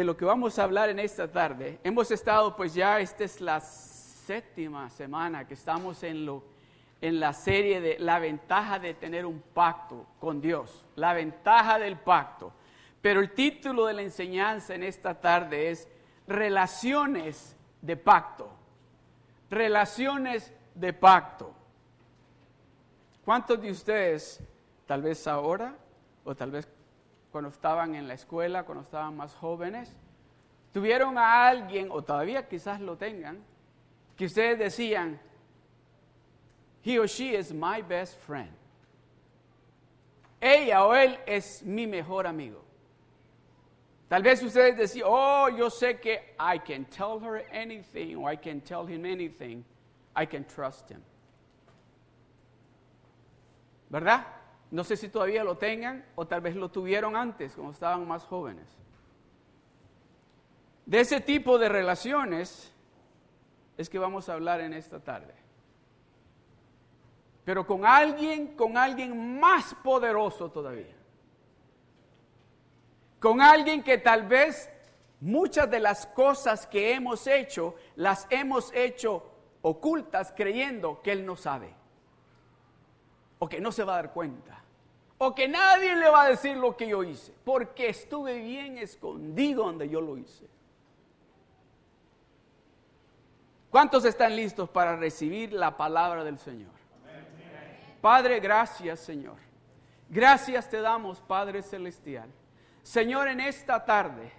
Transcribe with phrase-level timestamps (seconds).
[0.00, 1.78] de lo que vamos a hablar en esta tarde.
[1.84, 6.42] Hemos estado, pues ya esta es la séptima semana que estamos en, lo,
[7.02, 11.98] en la serie de la ventaja de tener un pacto con Dios, la ventaja del
[11.98, 12.50] pacto.
[13.02, 15.86] Pero el título de la enseñanza en esta tarde es
[16.26, 18.50] Relaciones de pacto.
[19.50, 21.52] Relaciones de pacto.
[23.22, 24.40] ¿Cuántos de ustedes,
[24.86, 25.74] tal vez ahora,
[26.24, 26.66] o tal vez
[27.30, 29.94] cuando estaban en la escuela, cuando estaban más jóvenes,
[30.72, 33.42] tuvieron a alguien, o todavía quizás lo tengan,
[34.16, 35.20] que ustedes decían,
[36.82, 38.50] he or she is my best friend.
[40.40, 42.64] Ella o él es mi mejor amigo.
[44.08, 48.36] Tal vez ustedes decían, oh, yo sé que I can tell her anything, or I
[48.36, 49.64] can tell him anything,
[50.16, 51.02] I can trust him.
[53.90, 54.24] ¿verdad?
[54.70, 58.24] No sé si todavía lo tengan o tal vez lo tuvieron antes, cuando estaban más
[58.24, 58.68] jóvenes.
[60.86, 62.72] De ese tipo de relaciones
[63.76, 65.34] es que vamos a hablar en esta tarde.
[67.44, 70.96] Pero con alguien, con alguien más poderoso todavía.
[73.18, 74.70] Con alguien que tal vez
[75.20, 79.30] muchas de las cosas que hemos hecho, las hemos hecho
[79.62, 81.74] ocultas creyendo que Él no sabe
[83.38, 84.59] o que no se va a dar cuenta,
[85.22, 89.64] o que nadie le va a decir lo que yo hice, porque estuve bien escondido
[89.64, 90.48] donde yo lo hice.
[93.68, 96.72] ¿Cuántos están listos para recibir la palabra del Señor?
[98.00, 99.36] Padre, gracias Señor.
[100.08, 102.30] Gracias te damos, Padre Celestial.
[102.82, 104.32] Señor, en esta tarde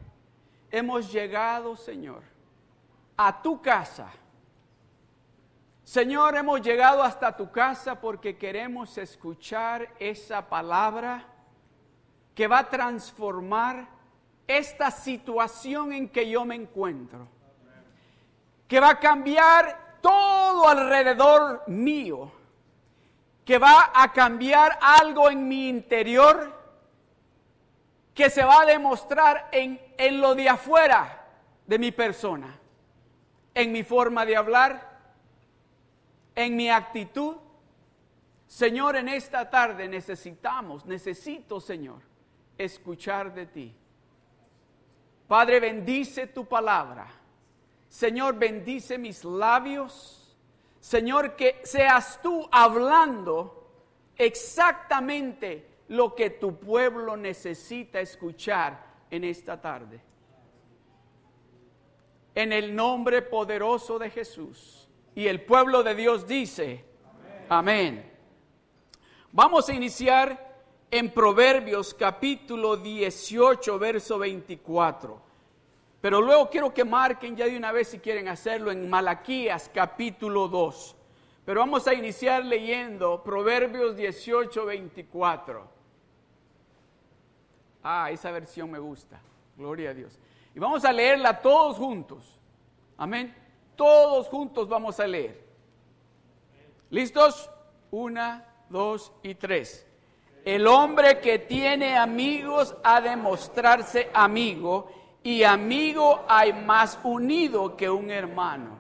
[0.72, 2.23] hemos llegado, Señor,
[3.16, 4.11] a tu casa
[5.91, 11.25] Señor, hemos llegado hasta tu casa porque queremos escuchar esa palabra
[12.34, 13.90] que va a transformar
[14.47, 17.28] esta situación en que yo me encuentro.
[18.69, 22.31] Que va a cambiar todo alrededor mío.
[23.44, 26.58] Que va a cambiar algo en mi interior
[28.13, 29.78] que se va a demostrar en,
[30.22, 31.25] lo de afuera
[31.68, 32.58] de mi persona.
[33.53, 34.91] En mi forma de hablar,
[36.35, 37.35] en mi actitud.
[38.47, 42.01] Señor, en esta tarde necesitamos, necesito, Señor,
[42.57, 43.75] escuchar de ti.
[45.27, 47.07] Padre, bendice tu palabra.
[47.87, 50.35] Señor, bendice mis labios.
[50.81, 53.61] Señor, que seas tú hablando
[54.17, 60.01] exactamente lo que tu pueblo necesita escuchar en esta tarde.
[62.33, 64.80] En el nombre poderoso de Jesús.
[65.16, 66.85] Y el pueblo de Dios dice,
[67.49, 68.09] amén.
[69.31, 70.51] Vamos a iniciar
[70.89, 75.22] en Proverbios capítulo 18, verso 24.
[76.01, 80.47] Pero luego quiero que marquen ya de una vez si quieren hacerlo en Malaquías capítulo
[80.47, 80.95] 2.
[81.45, 85.67] Pero vamos a iniciar leyendo Proverbios 18, 24.
[87.83, 89.22] Ah, esa versión me gusta.
[89.57, 90.19] Gloria a Dios.
[90.55, 92.39] Y vamos a leerla todos juntos.
[92.97, 93.41] Amén.
[93.81, 95.43] Todos juntos vamos a leer.
[96.91, 97.49] ¿Listos?
[97.89, 99.87] Una, dos y tres.
[100.45, 104.91] El hombre que tiene amigos ha de mostrarse amigo
[105.23, 108.77] y amigo hay más unido que un hermano.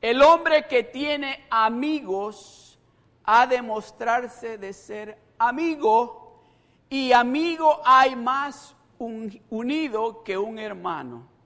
[0.00, 2.78] El hombre que tiene amigos
[3.24, 6.40] ha de mostrarse de ser amigo
[6.88, 11.37] y amigo hay más unido que un hermano.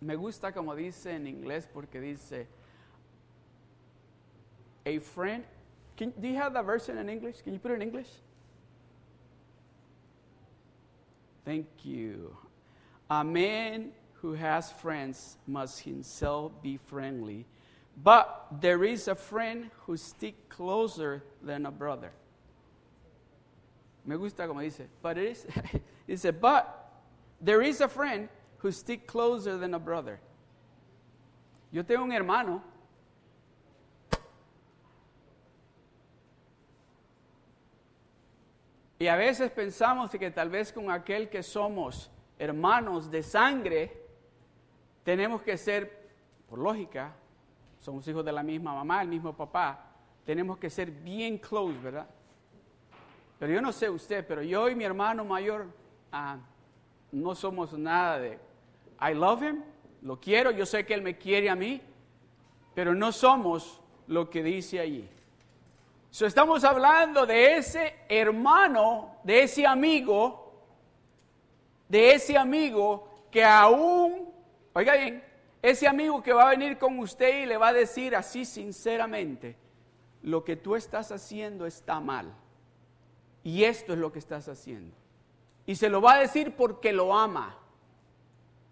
[0.00, 2.46] Me gusta como dice en inglés porque dice,
[4.86, 5.44] a friend.
[5.96, 7.42] Can, do you have that version in English?
[7.42, 8.08] Can you put it in English?
[11.44, 12.36] Thank you.
[13.10, 17.46] A man who has friends must himself be friendly,
[18.02, 22.12] but there is a friend who sticks closer than a brother.
[24.06, 25.46] Me gusta como dice, but it is,
[26.08, 26.92] dice, but
[27.40, 28.28] there is a friend
[28.62, 30.20] who stick closer than a brother.
[31.72, 32.62] Yo tengo un hermano
[38.98, 44.02] y a veces pensamos que tal vez con aquel que somos hermanos de sangre,
[45.04, 46.10] tenemos que ser,
[46.48, 47.14] por lógica,
[47.78, 49.86] somos hijos de la misma mamá, el mismo papá,
[50.24, 52.06] tenemos que ser bien close, ¿verdad?
[53.38, 55.66] Pero yo no sé usted, pero yo y mi hermano mayor
[56.12, 56.38] ah,
[57.12, 58.49] no somos nada de
[59.00, 59.62] I love him,
[60.02, 61.80] lo quiero, yo sé que él me quiere a mí,
[62.74, 65.08] pero no somos lo que dice allí.
[66.10, 70.64] So, estamos hablando de ese hermano, de ese amigo,
[71.88, 74.28] de ese amigo que aún,
[74.72, 75.22] oiga bien,
[75.62, 79.56] ese amigo que va a venir con usted y le va a decir así sinceramente,
[80.22, 82.34] lo que tú estás haciendo está mal.
[83.42, 84.94] Y esto es lo que estás haciendo.
[85.66, 87.56] Y se lo va a decir porque lo ama.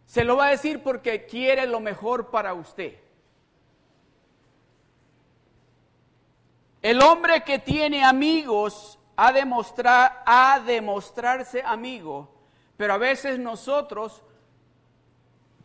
[0.09, 2.99] Se lo va a decir porque quiere lo mejor para usted.
[6.81, 12.27] El hombre que tiene amigos ha de, mostrar, ha de mostrarse amigo,
[12.79, 14.23] pero a veces nosotros,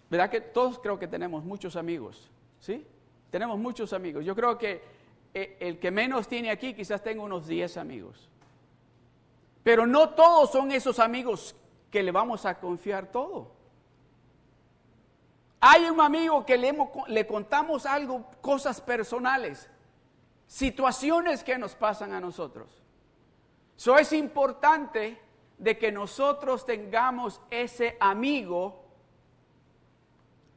[0.10, 2.30] ¿verdad que todos creo que tenemos muchos amigos?
[2.60, 2.86] ¿Sí?
[3.32, 4.26] Tenemos muchos amigos.
[4.26, 4.84] Yo creo que
[5.34, 8.30] eh, el que menos tiene aquí quizás tenga unos 10 amigos.
[9.64, 11.56] Pero no todos son esos amigos
[11.90, 13.63] que le vamos a confiar todo.
[15.66, 16.78] Hay un amigo que le,
[17.08, 19.70] le contamos algo, cosas personales,
[20.46, 22.84] situaciones que nos pasan a nosotros.
[23.78, 25.18] Eso es importante
[25.58, 28.84] de que nosotros tengamos ese amigo.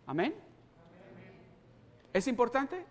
[0.09, 0.35] Amén.
[2.13, 2.85] ¿Es importante?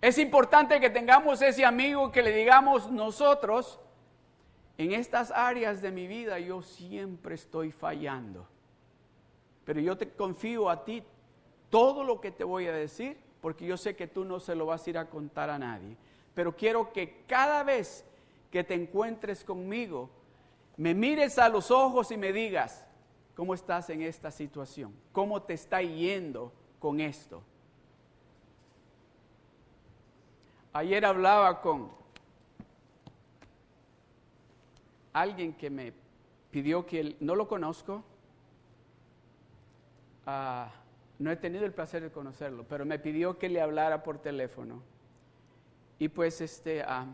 [0.00, 3.78] Es importante que tengamos ese amigo que le digamos nosotros,
[4.76, 8.48] en estas áreas de mi vida yo siempre estoy fallando.
[9.66, 11.02] Pero yo te confío a ti
[11.68, 14.64] todo lo que te voy a decir, porque yo sé que tú no se lo
[14.64, 15.96] vas a ir a contar a nadie.
[16.34, 18.04] Pero quiero que cada vez
[18.50, 20.08] que te encuentres conmigo,
[20.76, 22.86] me mires a los ojos y me digas,
[23.34, 24.94] ¿cómo estás en esta situación?
[25.12, 27.42] ¿Cómo te está yendo con esto?
[30.72, 31.90] Ayer hablaba con
[35.12, 35.92] alguien que me
[36.50, 38.04] pidió que él, no lo conozco,
[40.26, 40.70] ah,
[41.18, 44.82] no he tenido el placer de conocerlo, pero me pidió que le hablara por teléfono.
[45.98, 47.06] Y pues este, ah,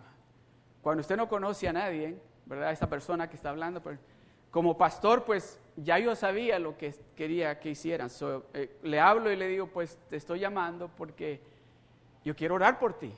[0.82, 2.17] cuando usted no conoce a nadie,
[2.47, 2.73] ¿verdad?
[2.73, 4.00] Esta persona que está hablando, pues,
[4.50, 8.11] como pastor, pues ya yo sabía lo que quería que hicieran.
[8.53, 11.41] Eh, le hablo y le digo, pues te estoy llamando porque
[12.25, 13.12] yo quiero orar por ti.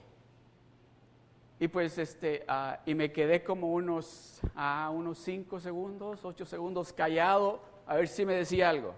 [1.58, 4.40] Y pues este, ah, y me quedé como unos,
[4.92, 8.94] unos cinco segundos, ocho segundos callado, a ver si me decía algo.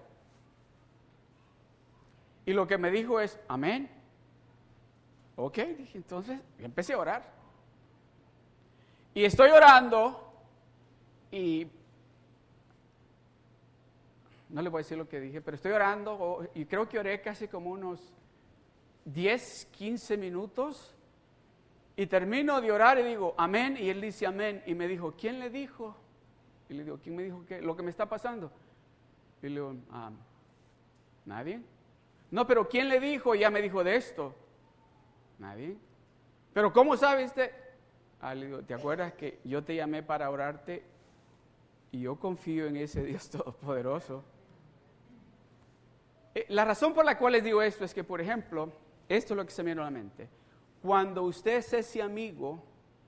[2.47, 3.91] Y lo que me dijo es, amén.
[5.35, 7.31] Ok, dije, entonces empecé a orar.
[9.13, 10.33] Y estoy orando
[11.31, 11.67] y
[14.49, 17.21] no le voy a decir lo que dije, pero estoy orando y creo que oré
[17.21, 18.01] casi como unos
[19.07, 20.95] 10, 15 minutos
[21.97, 24.63] y termino de orar y digo, amén, y él dice amén.
[24.67, 25.97] Y me dijo, ¿quién le dijo?
[26.69, 28.53] Y le digo, ¿quién me dijo que, lo que me está pasando?
[29.43, 30.11] Y le digo, ah,
[31.25, 31.61] ¿nadie?
[32.37, 33.35] No, pero ¿quién le dijo?
[33.35, 34.35] Ya me dijo de esto.
[35.39, 35.75] Nadie.
[36.53, 37.51] Pero ¿cómo sabe usted?
[38.21, 38.35] Ah,
[38.67, 40.85] ¿te acuerdas que yo te llamé para orarte?
[41.93, 44.23] Y yo confío en ese Dios Todopoderoso.
[46.35, 48.71] Eh, la razón por la cual les digo esto es que, por ejemplo,
[49.09, 50.29] esto es lo que se me viene a la mente.
[50.83, 52.63] Cuando usted es ese amigo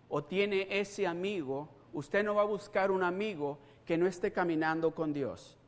[0.08, 4.94] o tiene ese amigo, usted no va a buscar un amigo que no esté caminando
[4.94, 5.58] con Dios.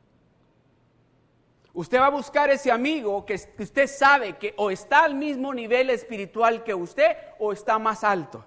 [1.73, 5.89] Usted va a buscar ese amigo que usted sabe que o está al mismo nivel
[5.89, 8.45] espiritual que usted o está más alto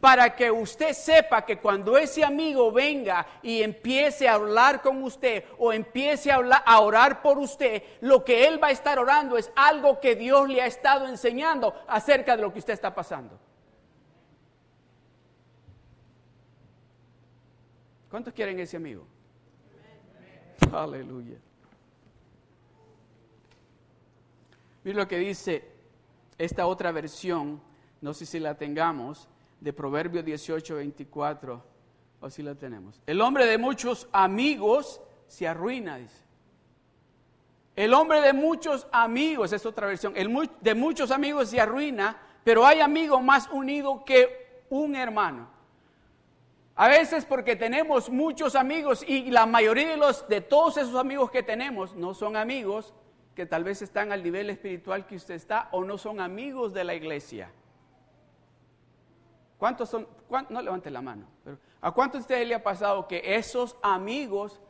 [0.00, 5.44] para que usted sepa que cuando ese amigo venga y empiece a hablar con usted
[5.58, 9.36] o empiece a, hablar, a orar por usted, lo que él va a estar orando
[9.36, 13.38] es algo que Dios le ha estado enseñando acerca de lo que usted está pasando.
[18.10, 19.06] ¿Cuántos quieren ese amigo?
[20.72, 21.36] Aleluya.
[24.84, 25.70] Mira lo que dice
[26.38, 27.60] esta otra versión,
[28.00, 29.28] no sé si la tengamos
[29.60, 31.70] de Proverbio 18, 24.
[32.22, 33.00] O si la tenemos.
[33.06, 36.22] El hombre de muchos amigos se arruina, dice.
[37.74, 42.66] El hombre de muchos amigos, es otra versión, el de muchos amigos se arruina, pero
[42.66, 45.48] hay amigo más unido que un hermano.
[46.74, 51.30] A veces porque tenemos muchos amigos y la mayoría de, los, de todos esos amigos
[51.30, 52.92] que tenemos no son amigos
[53.34, 56.84] que tal vez están al nivel espiritual que usted está o no son amigos de
[56.84, 57.50] la iglesia.
[59.58, 60.08] ¿Cuántos son?
[60.48, 64.60] no levante la mano, pero ¿a cuántos de ustedes le ha pasado que esos amigos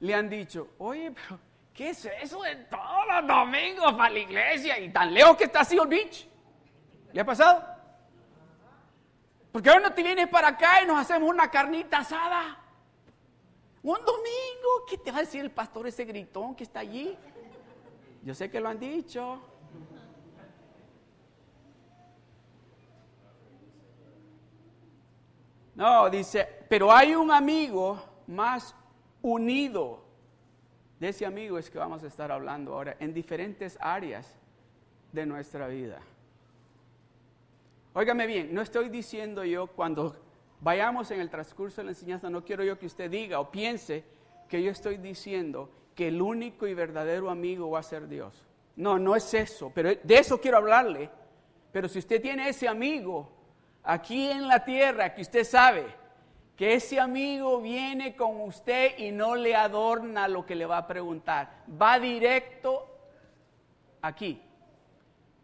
[0.00, 1.38] le han dicho, oye, pero
[1.72, 5.64] ¿qué es eso de todos los domingos para la iglesia y tan lejos que está
[5.64, 6.28] Seal Beach?
[7.12, 7.64] ¿Le ha pasado?
[9.52, 12.58] Porque ahora no te vienes para acá y nos hacemos una carnita asada.
[13.82, 17.16] Un domingo, ¿qué te va a decir el pastor ese gritón que está allí?
[18.22, 19.40] Yo sé que lo han dicho.
[25.74, 28.74] No, dice, pero hay un amigo más
[29.22, 30.02] unido.
[30.98, 34.36] De ese amigo es que vamos a estar hablando ahora en diferentes áreas
[35.12, 36.00] de nuestra vida.
[37.94, 40.16] Óigame bien, no estoy diciendo yo cuando
[40.60, 44.04] vayamos en el transcurso de la enseñanza, no quiero yo que usted diga o piense
[44.48, 48.46] que yo estoy diciendo que el único y verdadero amigo va a ser Dios.
[48.76, 51.10] No, no es eso, pero de eso quiero hablarle.
[51.72, 53.28] Pero si usted tiene ese amigo
[53.82, 55.86] aquí en la tierra que usted sabe
[56.54, 60.86] que ese amigo viene con usted y no le adorna lo que le va a
[60.86, 62.86] preguntar, va directo
[64.00, 64.40] aquí.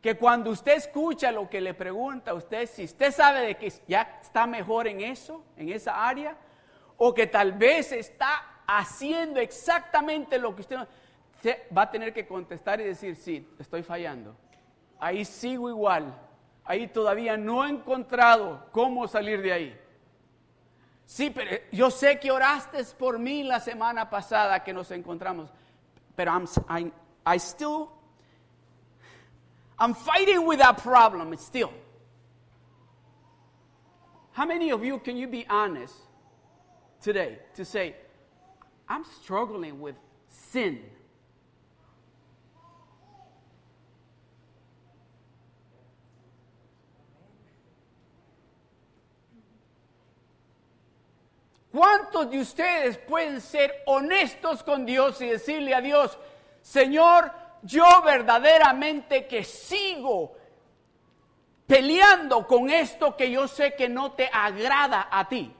[0.00, 4.20] Que cuando usted escucha lo que le pregunta usted, si usted sabe de que ya
[4.22, 6.36] está mejor en eso, en esa área,
[6.96, 10.78] o que tal vez está haciendo exactamente lo que usted
[11.76, 14.34] va a tener que contestar y decir, sí, estoy fallando.
[14.98, 16.14] Ahí sigo igual.
[16.64, 19.80] Ahí todavía no he encontrado cómo salir de ahí.
[21.06, 25.50] Sí, pero yo sé que oraste por mí la semana pasada que nos encontramos,
[26.16, 26.90] pero I'm,
[27.26, 27.88] I still,
[29.78, 31.70] I'm fighting with that problem still.
[34.32, 35.94] How many of you can you be honest
[37.02, 37.94] today to say,
[38.88, 39.96] I'm struggling with
[40.28, 40.80] sin.
[51.74, 56.16] ¿Cuántos de ustedes pueden ser honestos con Dios y decirle a Dios,
[56.62, 60.36] Señor, yo verdaderamente que sigo
[61.66, 65.52] peleando con esto que yo sé que no te agrada a ti?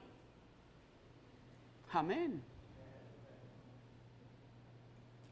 [1.92, 2.53] Amén.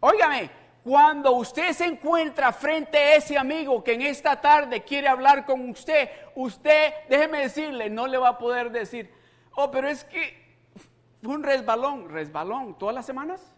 [0.04, 0.50] Óigame,
[0.82, 5.70] cuando usted se encuentra frente a ese amigo que en esta tarde quiere hablar con
[5.70, 9.08] usted, usted, déjeme decirle, no le va a poder decir,
[9.54, 10.56] oh, pero es que
[11.22, 13.52] fue un resbalón, resbalón, todas las semanas.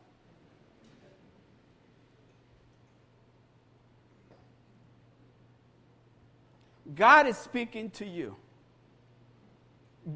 [6.94, 8.36] God is speaking to you.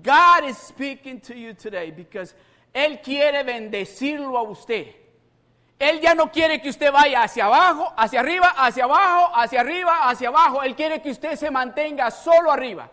[0.03, 2.35] God is speaking to you today because
[2.75, 5.08] él quiere bendecirlo a usted.
[5.79, 10.09] Él ya no quiere que usted vaya hacia abajo, hacia arriba, hacia abajo, hacia arriba,
[10.09, 10.63] hacia abajo.
[10.63, 12.91] Él quiere que usted se mantenga solo arriba.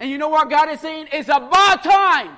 [0.00, 1.06] And you know what God is saying?
[1.12, 2.36] It's about time.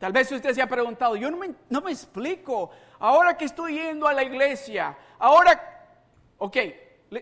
[0.00, 3.74] Tal vez usted se ha preguntado, yo no me, no me explico, ahora que estoy
[3.74, 5.52] yendo a la iglesia, ahora,
[6.38, 6.56] ok,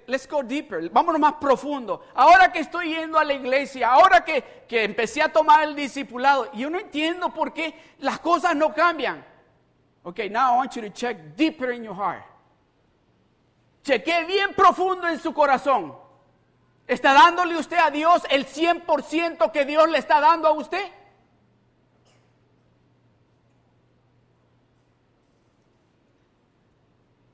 [0.07, 0.89] Let's go deeper.
[0.89, 2.05] Vámonos más profundo.
[2.15, 6.49] Ahora que estoy yendo a la iglesia, ahora que, que empecé a tomar el discipulado,
[6.53, 9.25] yo no entiendo por qué las cosas no cambian.
[10.05, 12.23] Ok, now I want you to check deeper in your heart.
[13.83, 15.97] Cheque bien profundo en su corazón.
[16.87, 20.85] ¿Está dándole usted a Dios el 100% que Dios le está dando a usted?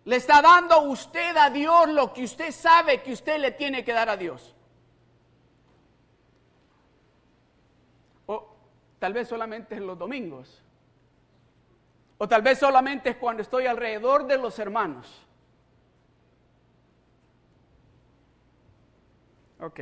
[0.06, 3.92] Le está dando usted a Dios lo que usted sabe que usted le tiene que
[3.92, 4.54] dar a Dios.
[8.26, 8.56] O
[9.00, 10.62] tal vez solamente en los domingos.
[12.18, 15.26] O tal vez solamente es cuando estoy alrededor de los hermanos.
[19.58, 19.80] Ok.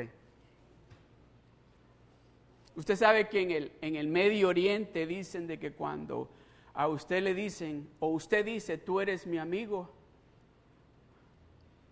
[2.76, 6.30] Usted sabe que en el, en el Medio Oriente dicen de que cuando
[6.72, 9.93] a usted le dicen, o usted dice, tú eres mi amigo,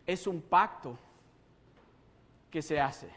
[0.07, 0.99] es un pacto
[2.51, 3.09] que se hace.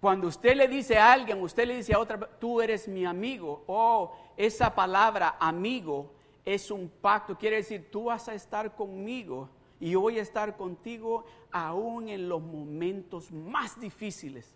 [0.00, 3.64] Cuando usted le dice a alguien, usted le dice a otra, tú eres mi amigo,
[3.66, 6.12] oh, esa palabra amigo
[6.44, 9.48] es un pacto, quiere decir, tú vas a estar conmigo
[9.80, 14.54] y yo voy a estar contigo aún en los momentos más difíciles.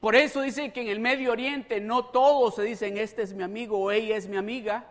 [0.00, 3.42] Por eso dice que en el Medio Oriente no todos se dicen, este es mi
[3.42, 4.88] amigo o ella es mi amiga.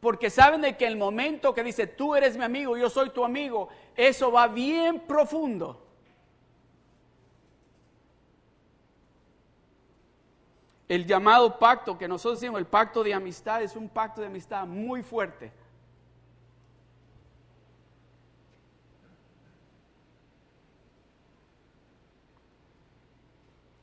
[0.00, 3.22] Porque saben de que el momento que dice, tú eres mi amigo, yo soy tu
[3.22, 5.86] amigo, eso va bien profundo.
[10.88, 14.66] El llamado pacto que nosotros decimos, el pacto de amistad, es un pacto de amistad
[14.66, 15.52] muy fuerte.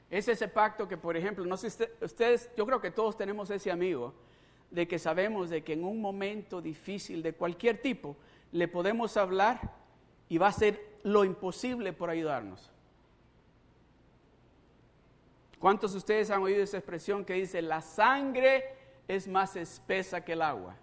[0.10, 1.68] Es ese pacto que, por ejemplo, no sé,
[2.02, 4.14] ustedes, yo creo que todos tenemos ese amigo
[4.72, 8.18] de que sabemos de que en un momento difícil de cualquier tipo
[8.52, 9.74] le podemos hablar
[10.30, 12.70] y va a hacer lo imposible por ayudarnos.
[15.60, 18.64] ¿Cuántos de ustedes han oído esa expresión que dice, la sangre
[19.08, 20.76] es más espesa que el agua?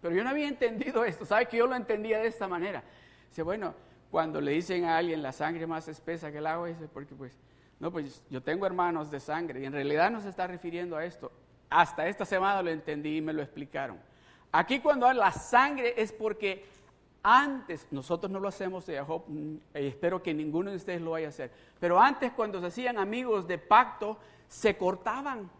[0.00, 2.82] Pero yo no había entendido esto, ¿sabe que yo lo entendía de esta manera?
[3.28, 3.72] Dice, bueno,
[4.10, 7.14] cuando le dicen a alguien la sangre es más espesa que el agua, dice, porque
[7.14, 7.38] pues
[7.82, 9.60] no, pues yo tengo hermanos de sangre.
[9.60, 11.32] Y en realidad no se está refiriendo a esto.
[11.68, 13.98] Hasta esta semana lo entendí y me lo explicaron.
[14.52, 16.64] Aquí cuando habla la sangre es porque
[17.24, 21.26] antes, nosotros no lo hacemos de mm, y espero que ninguno de ustedes lo vaya
[21.26, 25.50] a hacer, pero antes cuando se hacían amigos de pacto, se cortaban.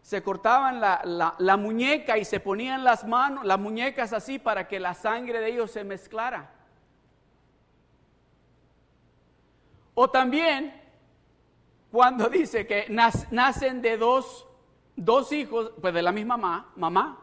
[0.00, 4.80] Se cortaban la, la muñeca y se ponían las manos, las muñecas así para que
[4.80, 6.57] la sangre de ellos se mezclara.
[10.00, 10.80] O también
[11.90, 14.46] cuando dice que nacen de dos,
[14.94, 16.36] dos hijos, pues de la misma
[16.76, 17.18] mamá,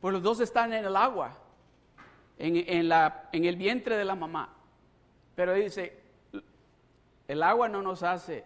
[0.00, 1.38] pues los dos están en el agua,
[2.36, 4.52] en, la, en el vientre de la mamá.
[5.36, 6.02] Pero dice,
[7.28, 8.44] el agua no nos hace.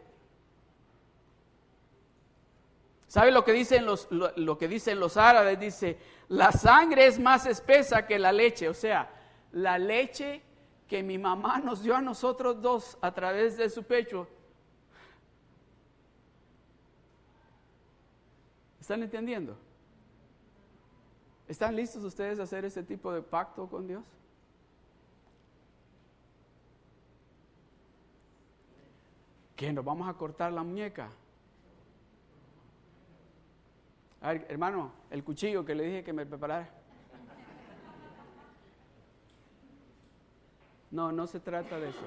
[3.06, 5.58] ¿Sabe lo que dicen los, lo, que dicen los árabes?
[5.58, 5.96] Dice,
[6.28, 8.68] la sangre es más espesa que la leche.
[8.68, 9.08] O sea,
[9.52, 10.42] la leche
[10.88, 14.26] que mi mamá nos dio a nosotros dos a través de su pecho.
[18.80, 19.54] ¿Están entendiendo?
[21.46, 24.02] ¿Están listos ustedes a hacer ese tipo de pacto con Dios?
[29.54, 31.10] ¿Que nos vamos a cortar la muñeca?
[34.22, 36.77] A ver, hermano, el cuchillo que le dije que me preparara.
[40.90, 42.06] No, no se trata de eso.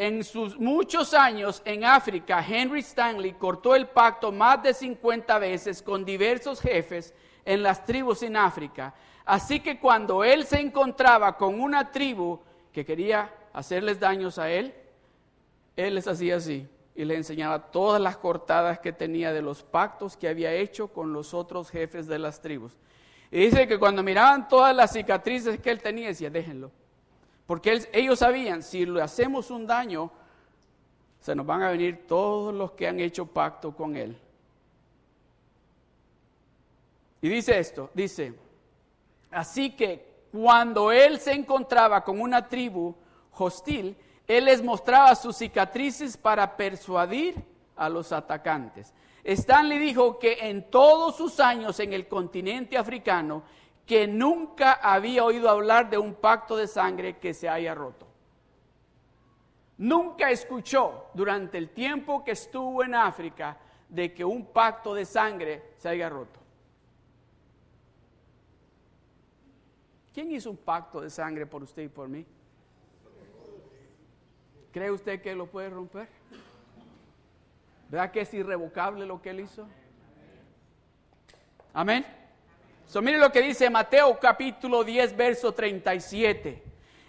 [0.00, 5.82] En sus muchos años en África, Henry Stanley cortó el pacto más de 50 veces
[5.82, 7.12] con diversos jefes
[7.44, 8.94] en las tribus en África
[9.26, 12.40] Así que cuando él se encontraba con una tribu
[12.72, 14.74] que quería hacerles daños a él,
[15.76, 20.16] él les hacía así y le enseñaba todas las cortadas que tenía de los pactos
[20.16, 22.76] que había hecho con los otros jefes de las tribus.
[23.30, 26.72] Y dice que cuando miraban todas las cicatrices que él tenía, decía, déjenlo.
[27.50, 30.08] Porque ellos sabían, si le hacemos un daño,
[31.18, 34.16] se nos van a venir todos los que han hecho pacto con él.
[37.20, 38.34] Y dice esto, dice,
[39.32, 42.94] Así que cuando él se encontraba con una tribu
[43.32, 43.96] hostil,
[44.28, 47.34] él les mostraba sus cicatrices para persuadir
[47.74, 48.94] a los atacantes.
[49.24, 53.42] Stanley dijo que en todos sus años en el continente africano,
[53.90, 58.06] que nunca había oído hablar de un pacto de sangre que se haya roto.
[59.78, 65.72] Nunca escuchó durante el tiempo que estuvo en África de que un pacto de sangre
[65.76, 66.38] se haya roto.
[70.14, 72.24] ¿Quién hizo un pacto de sangre por usted y por mí?
[74.70, 76.08] ¿Cree usted que lo puede romper?
[77.88, 79.66] ¿Verdad que es irrevocable lo que él hizo?
[81.74, 82.19] Amén.
[82.98, 86.62] Mire lo que dice Mateo capítulo 10, verso 37.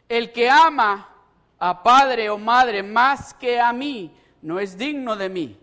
[0.07, 1.09] El que ama
[1.57, 5.57] a padre o madre más que a mí no es digno de mí.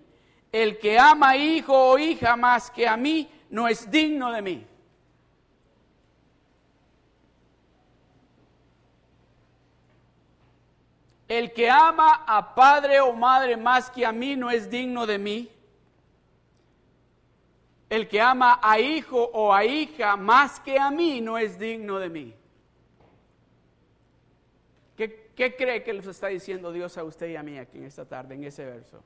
[0.50, 4.66] El que ama hijo o hija más que a mí no es digno de mí.
[11.28, 15.18] El que ama a padre o madre más que a mí no es digno de
[15.18, 15.50] mí.
[17.88, 21.98] El que ama a hijo o a hija más que a mí no es digno
[21.98, 22.35] de mí.
[24.96, 27.85] ¿Qué, ¿Qué, cree que les está diciendo Dios a usted y a mí aquí en
[27.85, 29.03] esta tarde, en ese verso?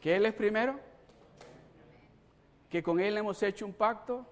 [0.00, 0.80] ¿Que Él es primero?
[2.68, 4.26] ¿Que con Él hemos hecho un pacto?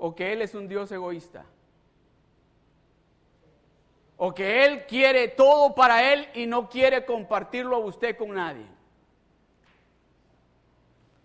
[0.00, 1.44] o que Él es un Dios egoísta.
[4.22, 8.66] O que Él quiere todo para Él y no quiere compartirlo a usted con nadie.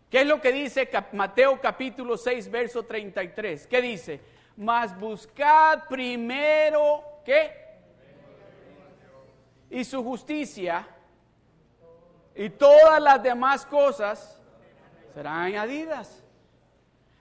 [0.10, 3.68] ¿Qué es lo que dice Mateo capítulo 6, verso 33?
[3.68, 4.22] ¿Qué dice?
[4.56, 7.52] Mas buscad primero, ¿qué?
[9.70, 10.88] Y su justicia
[12.34, 14.40] y todas las demás cosas
[15.14, 16.25] serán añadidas.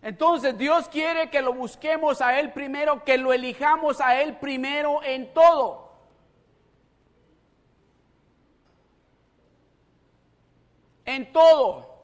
[0.04, 5.02] Entonces Dios quiere que lo busquemos a Él primero, que lo elijamos a Él primero
[5.02, 5.92] en todo.
[11.06, 11.94] En todo.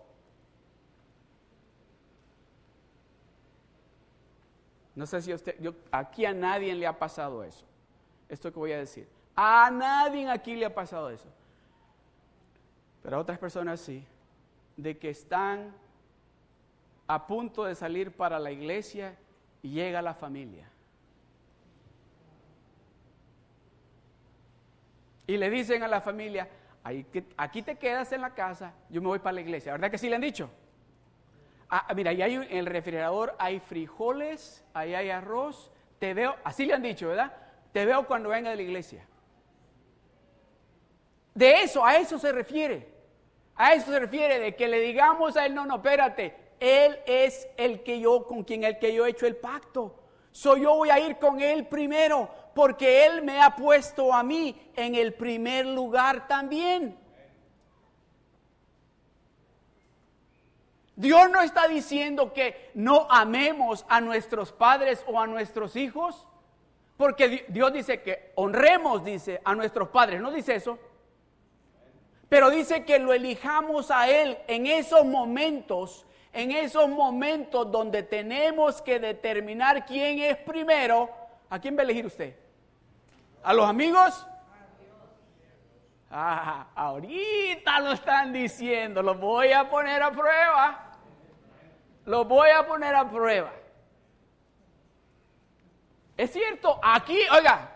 [4.95, 7.67] No sé si usted, yo, aquí a nadie le ha pasado eso.
[8.31, 9.07] Esto que voy a decir.
[9.37, 11.29] A nadie aquí le ha pasado eso.
[13.03, 14.07] Pero a otras personas sí.
[14.79, 15.75] De que están
[17.13, 19.17] a punto de salir para la iglesia
[19.63, 20.71] y llega la familia.
[25.27, 26.49] Y le dicen a la familia,
[27.37, 29.73] aquí te quedas en la casa, yo me voy para la iglesia.
[29.73, 30.51] ¿Verdad que sí le han dicho?
[31.69, 36.65] Ah, mira, ahí hay en el refrigerador hay frijoles, ahí hay arroz, te veo, así
[36.65, 37.33] le han dicho, ¿verdad?
[37.73, 39.05] Te veo cuando venga de la iglesia.
[41.35, 42.89] De eso, a eso se refiere.
[43.57, 47.49] A eso se refiere, de que le digamos a él, no, no, espérate, él es
[47.57, 49.97] el que yo, con quien el que yo he hecho el pacto.
[50.31, 54.71] Soy yo voy a ir con Él primero, porque Él me ha puesto a mí
[54.77, 56.97] en el primer lugar también.
[60.95, 66.27] Dios no está diciendo que no amemos a nuestros padres o a nuestros hijos,
[66.99, 70.79] porque Dios dice que honremos, dice, a nuestros padres, no dice eso,
[72.29, 78.81] pero dice que lo elijamos a Él en esos momentos en esos momentos donde tenemos
[78.83, 81.11] que determinar quién es primero,
[81.49, 82.37] ¿a quién va a elegir usted?
[83.43, 84.27] ¿A los amigos?
[86.11, 90.87] Ah, ahorita lo están diciendo, lo voy a poner a prueba.
[92.05, 93.53] Lo voy a poner a prueba.
[96.17, 97.71] Es cierto, aquí, oiga,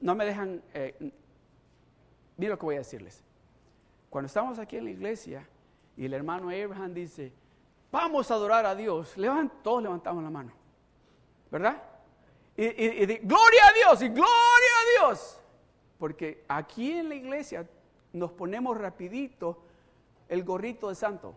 [0.00, 1.12] no me dejan, eh,
[2.36, 3.24] lo que voy a decirles.
[4.10, 5.48] Cuando estamos aquí en la iglesia,
[5.96, 7.32] y el hermano Abraham dice,
[7.92, 9.14] vamos a adorar a Dios.
[9.62, 10.52] todos levantamos la mano.
[11.50, 11.82] ¿Verdad?
[12.56, 15.40] Y, y, gloria a Dios y gloria a Dios.
[15.98, 17.68] Porque aquí en la iglesia
[18.12, 19.62] nos ponemos rapidito
[20.28, 21.34] el gorrito de santo.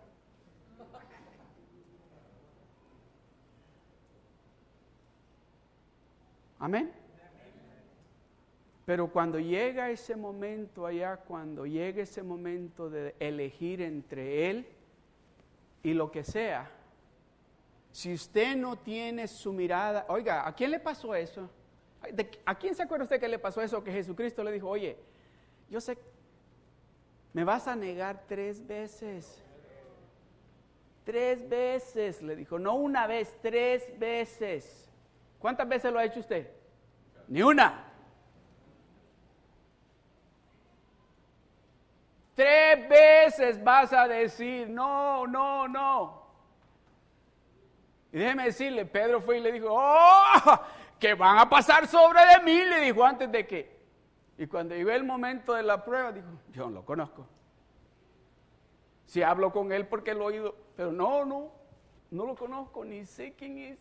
[6.59, 6.91] Amén.
[8.87, 14.65] Pero cuando llega ese momento allá, cuando llega ese momento de elegir entre Él
[15.83, 16.71] y lo que sea,
[17.91, 21.49] si usted no tiene su mirada, oiga, ¿a quién le pasó eso?
[22.45, 23.83] ¿A quién se acuerda usted que le pasó eso?
[23.83, 24.95] Que Jesucristo le dijo, oye,
[25.69, 25.97] yo sé,
[27.33, 29.43] me vas a negar tres veces.
[31.03, 34.89] Tres veces, le dijo, no una vez, tres veces.
[35.39, 36.49] ¿Cuántas veces lo ha hecho usted?
[37.27, 37.86] Ni una.
[42.37, 46.21] Tres veces vas a decir, no, no, no.
[48.11, 50.59] Y déjeme decirle, Pedro fue y le dijo, oh,
[50.99, 53.75] que van a pasar sobre de mí, le dijo antes de que.
[54.37, 57.27] Y cuando llegó el momento de la prueba, dijo, yo no lo conozco.
[59.07, 61.51] Si hablo con él porque lo he oído, pero no, no,
[62.11, 63.79] no lo conozco, ni sé quién es.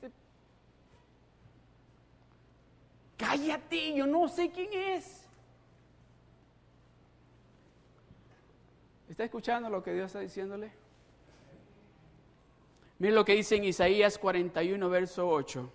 [3.18, 5.25] Cállate, yo no sé quién es.
[9.08, 10.72] ¿Está escuchando lo que Dios está diciéndole?
[12.98, 15.72] Miren lo que dice en Isaías 41, verso 8.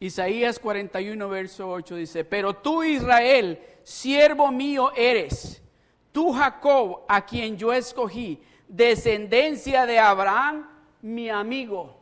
[0.00, 5.62] Isaías 41, verso 8 dice, pero tú Israel, siervo mío eres,
[6.10, 10.68] tú Jacob, a quien yo escogí, descendencia de Abraham,
[11.02, 11.96] mi amigo.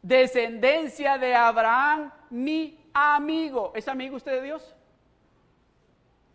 [0.00, 3.72] Descendencia de Abraham, mi amigo.
[3.74, 4.74] ¿Es amigo usted de Dios?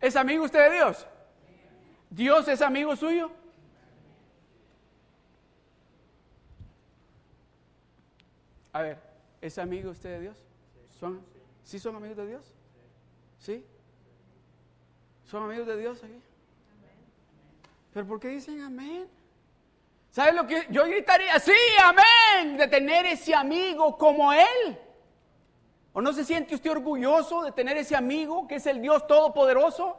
[0.00, 1.06] ¿Es amigo usted de Dios?
[2.08, 3.30] ¿Dios es amigo suyo?
[8.72, 8.98] A ver,
[9.40, 10.38] ¿es amigo usted de Dios?
[11.00, 11.20] ¿Son,
[11.64, 12.54] ¿Sí son amigos de Dios?
[13.38, 13.66] ¿Sí?
[15.24, 16.22] ¿Son amigos de Dios aquí?
[17.92, 19.08] ¿Pero por qué dicen amén?
[20.12, 21.38] ¿Sabe lo que yo gritaría?
[21.40, 24.78] Sí, amén, de tener ese amigo como Él.
[25.92, 29.98] ¿O no se siente usted orgulloso de tener ese amigo que es el Dios Todopoderoso?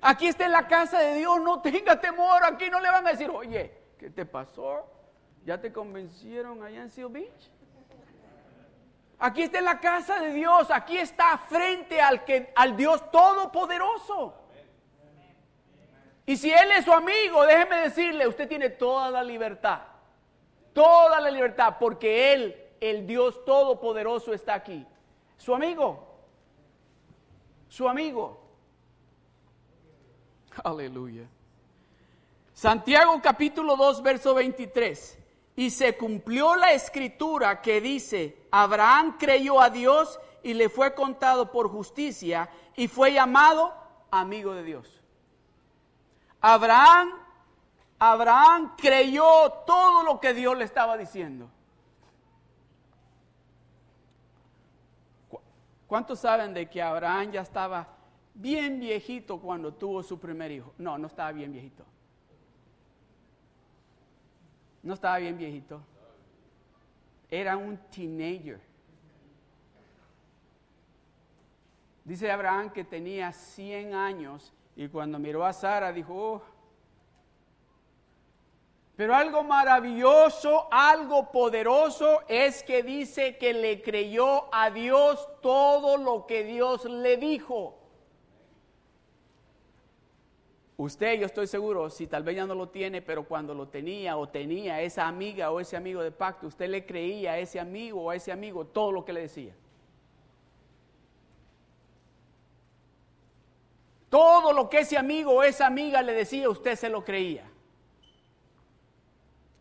[0.00, 3.10] Aquí está en la casa de Dios, no tenga temor, aquí no le van a
[3.10, 4.90] decir, oye, ¿qué te pasó?
[5.44, 7.50] ¿Ya te convencieron allá en Seal Beach?
[9.18, 14.34] Aquí está en la casa de Dios, aquí está frente al, que, al Dios Todopoderoso.
[16.24, 19.80] Y si él es su amigo, déjeme decirle, usted tiene toda la libertad.
[20.72, 24.86] Toda la libertad, porque él, el Dios Todopoderoso, está aquí.
[25.36, 26.06] Su amigo.
[27.68, 28.40] Su amigo.
[30.64, 31.28] Aleluya.
[32.54, 35.18] Santiago capítulo 2, verso 23.
[35.56, 41.50] Y se cumplió la escritura que dice, Abraham creyó a Dios y le fue contado
[41.50, 43.74] por justicia y fue llamado
[44.10, 45.00] amigo de Dios.
[46.40, 47.12] Abraham,
[47.98, 51.50] Abraham creyó todo lo que Dios le estaba diciendo.
[55.90, 57.84] ¿Cuántos saben de que Abraham ya estaba
[58.32, 60.72] bien viejito cuando tuvo su primer hijo?
[60.78, 61.84] No, no estaba bien viejito.
[64.84, 65.80] No estaba bien viejito.
[67.28, 68.60] Era un teenager.
[72.04, 76.42] Dice Abraham que tenía 100 años y cuando miró a Sara dijo, oh".
[79.00, 86.26] Pero algo maravilloso, algo poderoso es que dice que le creyó a Dios todo lo
[86.26, 87.78] que Dios le dijo.
[90.76, 94.18] Usted, yo estoy seguro, si tal vez ya no lo tiene, pero cuando lo tenía
[94.18, 98.02] o tenía esa amiga o ese amigo de pacto, usted le creía a ese amigo
[98.02, 99.54] o a ese amigo todo lo que le decía.
[104.10, 107.50] Todo lo que ese amigo o esa amiga le decía, usted se lo creía.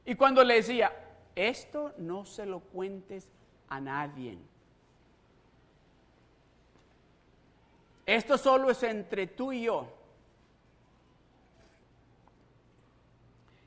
[0.10, 0.92] Y cuando le decía,
[1.36, 3.30] esto no se lo cuentes
[3.68, 4.40] a nadie.
[8.08, 9.86] Esto solo es entre tú y yo.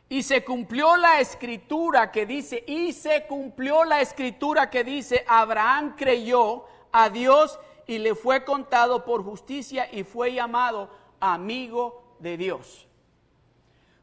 [0.08, 5.94] Y se cumplió la escritura que dice, y se cumplió la escritura que dice, Abraham
[5.96, 12.88] creyó a Dios y le fue contado por justicia y fue llamado amigo de Dios.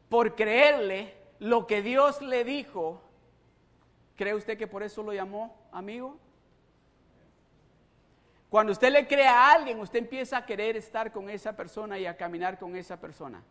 [0.08, 3.02] Por creerle lo que Dios le dijo,
[4.16, 6.16] ¿cree usted que por eso lo llamó amigo?
[8.50, 12.06] Cuando usted le cree a alguien, usted empieza a querer estar con esa persona y
[12.06, 13.42] a caminar con esa persona.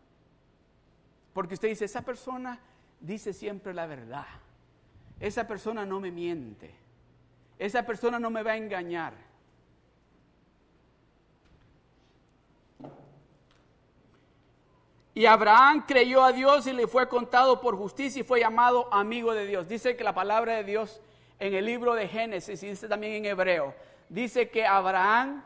[1.32, 2.60] Porque usted dice, esa persona
[3.00, 4.26] dice siempre la verdad.
[5.18, 6.74] Esa persona no me miente.
[7.58, 9.14] Esa persona no me va a engañar.
[15.20, 19.34] Y Abraham creyó a Dios y le fue contado por justicia y fue llamado amigo
[19.34, 19.68] de Dios.
[19.68, 21.02] Dice que la palabra de Dios
[21.38, 23.74] en el libro de Génesis y dice también en hebreo,
[24.08, 25.44] dice que Abraham,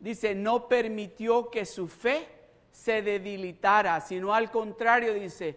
[0.00, 2.26] dice, no permitió que su fe
[2.72, 5.56] se debilitara, sino al contrario, dice,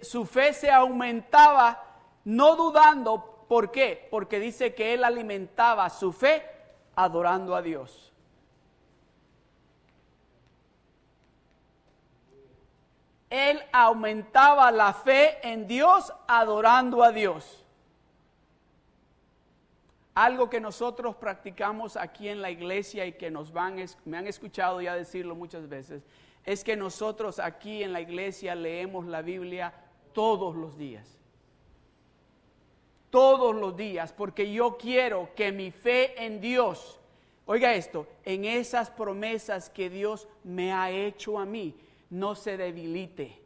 [0.00, 1.82] su fe se aumentaba
[2.26, 4.06] no dudando, ¿por qué?
[4.08, 6.44] Porque dice que él alimentaba su fe
[6.94, 8.12] adorando a Dios.
[13.30, 17.64] Él aumentaba la fe en Dios adorando a Dios.
[20.14, 24.80] Algo que nosotros practicamos aquí en la iglesia y que nos van, me han escuchado
[24.80, 26.02] ya decirlo muchas veces,
[26.44, 29.72] es que nosotros aquí en la iglesia leemos la Biblia
[30.12, 31.18] todos los días.
[33.10, 36.98] Todos los días, porque yo quiero que mi fe en Dios,
[37.46, 41.74] oiga esto, en esas promesas que Dios me ha hecho a mí,
[42.10, 43.42] no se debilite.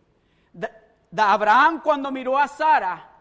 [1.17, 3.13] Abraham cuando miró a Sara,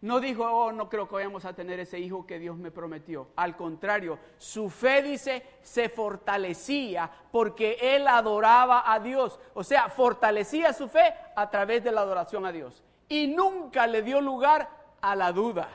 [0.00, 3.28] no dijo, oh, no creo que vayamos a tener ese hijo que Dios me prometió.
[3.34, 9.40] Al contrario, su fe dice, se fortalecía porque él adoraba a Dios.
[9.54, 12.84] O sea, fortalecía su fe a través de la adoración a Dios.
[13.08, 14.68] Y nunca le dio lugar
[15.00, 15.68] a la duda.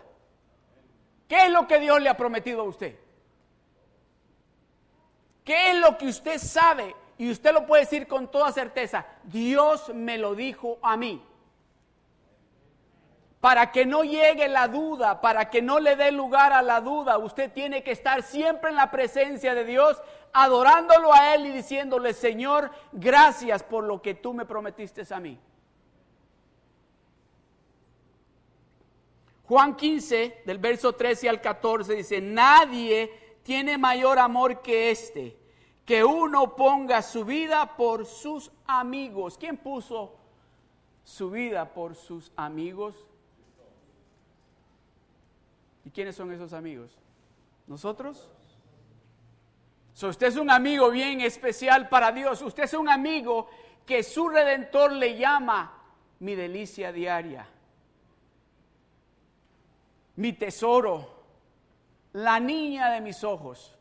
[1.27, 2.97] ¿Qué es lo que Dios le ha prometido a usted?
[5.43, 6.95] ¿Qué es lo que usted sabe?
[7.23, 9.05] Y usted lo puede decir con toda certeza.
[9.23, 11.25] Dios me lo dijo a mí
[13.39, 17.17] para que no llegue la duda, para que no le dé lugar a la duda,
[17.17, 20.01] usted tiene que estar siempre en la presencia de Dios,
[20.33, 25.39] adorándolo a Él y diciéndole, Señor, gracias por lo que tú me prometiste a mí.
[29.45, 35.37] Juan 15, del verso 13 al 14, dice, nadie tiene mayor amor que este,
[35.85, 39.37] que uno ponga su vida por sus amigos.
[39.37, 40.15] ¿Quién puso
[41.03, 42.95] su vida por sus amigos?
[45.85, 46.91] ¿Y quiénes son esos amigos?
[47.67, 48.29] ¿Nosotros?
[49.93, 52.41] So, usted es un amigo bien especial para Dios.
[52.41, 53.47] Usted es un amigo
[53.85, 55.83] que su redentor le llama
[56.19, 57.45] mi delicia diaria,
[60.15, 61.23] mi tesoro,
[62.13, 63.77] la niña de mis ojos.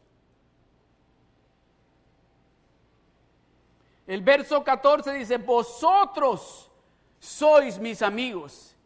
[4.13, 6.71] El verso 14 dice, vosotros
[7.19, 8.77] sois mis amigos.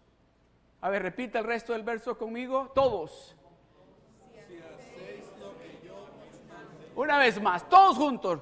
[0.81, 3.35] A ver, repite el resto del verso conmigo, todos.
[6.95, 8.39] Una vez más, todos juntos.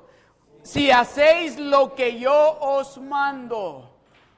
[0.62, 3.90] Si hacéis lo que yo os mando.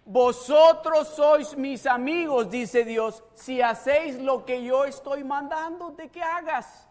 [0.04, 6.22] Vosotros sois mis amigos, dice Dios, si hacéis lo que yo estoy mandando de que
[6.22, 6.85] hagas.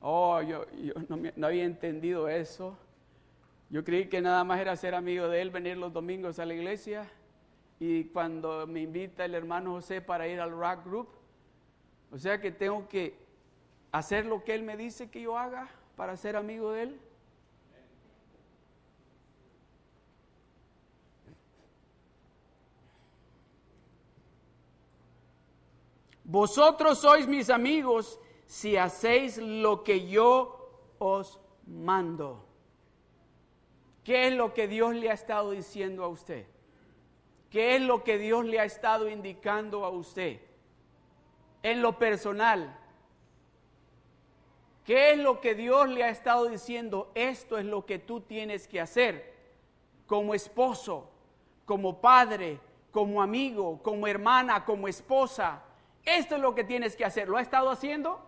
[0.00, 0.64] Oh, yo,
[1.08, 2.76] no, no, había entendido eso.
[3.68, 6.54] Yo creí que nada más era ser amigo de él, venir los domingos a la
[6.54, 7.08] iglesia.
[7.78, 11.08] Y cuando me invita el hermano José para ir al rock group,
[12.10, 13.14] o sea que tengo que
[13.92, 17.00] hacer lo que él me dice que yo haga para ser amigo de él.
[26.24, 28.19] Vosotros sois mis amigos
[28.50, 32.44] si hacéis lo que yo os mando.
[34.02, 36.46] ¿Qué es lo que Dios le ha estado diciendo a usted?
[37.48, 40.40] ¿Qué es lo que Dios le ha estado indicando a usted?
[41.62, 42.76] En lo personal.
[44.84, 47.12] ¿Qué es lo que Dios le ha estado diciendo?
[47.14, 49.32] Esto es lo que tú tienes que hacer
[50.08, 51.08] como esposo,
[51.66, 52.58] como padre,
[52.90, 55.62] como amigo, como hermana, como esposa
[56.04, 57.28] esto es lo que tienes que hacer.
[57.28, 58.20] ¿Lo ha estado haciendo?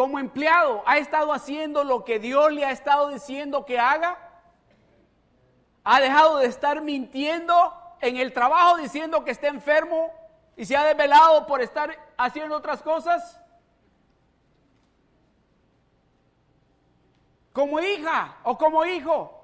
[0.00, 4.16] Como empleado, ¿ha estado haciendo lo que Dios le ha estado diciendo que haga?
[5.84, 7.54] ¿Ha dejado de estar mintiendo
[8.00, 10.10] en el trabajo diciendo que está enfermo
[10.56, 13.38] y se ha desvelado por estar haciendo otras cosas?
[17.52, 19.36] Como hija o como hijo,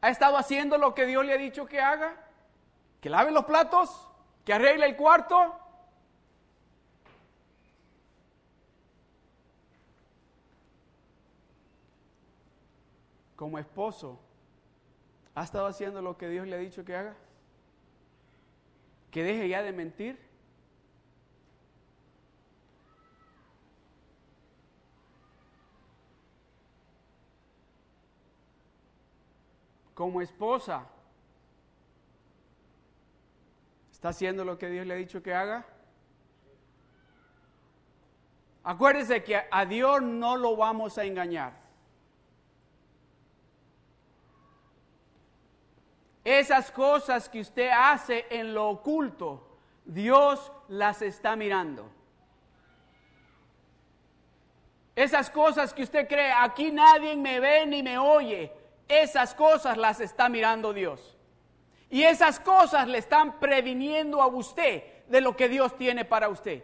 [0.00, 2.14] ¿Ha estado haciendo lo que Dios le ha dicho que haga?
[3.00, 4.06] ¿Que lave los platos?
[4.44, 5.58] ¿Que arregle el cuarto?
[13.42, 14.20] Como esposo,
[15.34, 17.16] ¿ha estado haciendo lo que Dios le ha dicho que haga?
[19.10, 20.16] ¿Que deje ya de mentir?
[29.94, 30.86] como esposa,
[33.90, 35.66] ¿está haciendo lo que Dios le ha dicho que haga?
[38.62, 41.61] Acuérdese que a Dios no lo vamos a engañar.
[46.24, 49.48] Esas cosas que usted hace en lo oculto,
[49.84, 51.90] Dios las está mirando.
[54.94, 58.52] Esas cosas que usted cree, aquí nadie me ve ni me oye,
[58.86, 61.16] esas cosas las está mirando Dios.
[61.88, 66.62] Y esas cosas le están previniendo a usted de lo que Dios tiene para usted.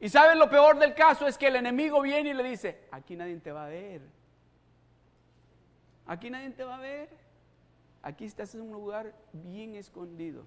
[0.00, 3.16] Y saben lo peor del caso es que el enemigo viene y le dice, aquí
[3.16, 4.02] nadie te va a ver.
[6.06, 7.21] Aquí nadie te va a ver.
[8.02, 10.44] Aquí estás en un lugar bien escondido.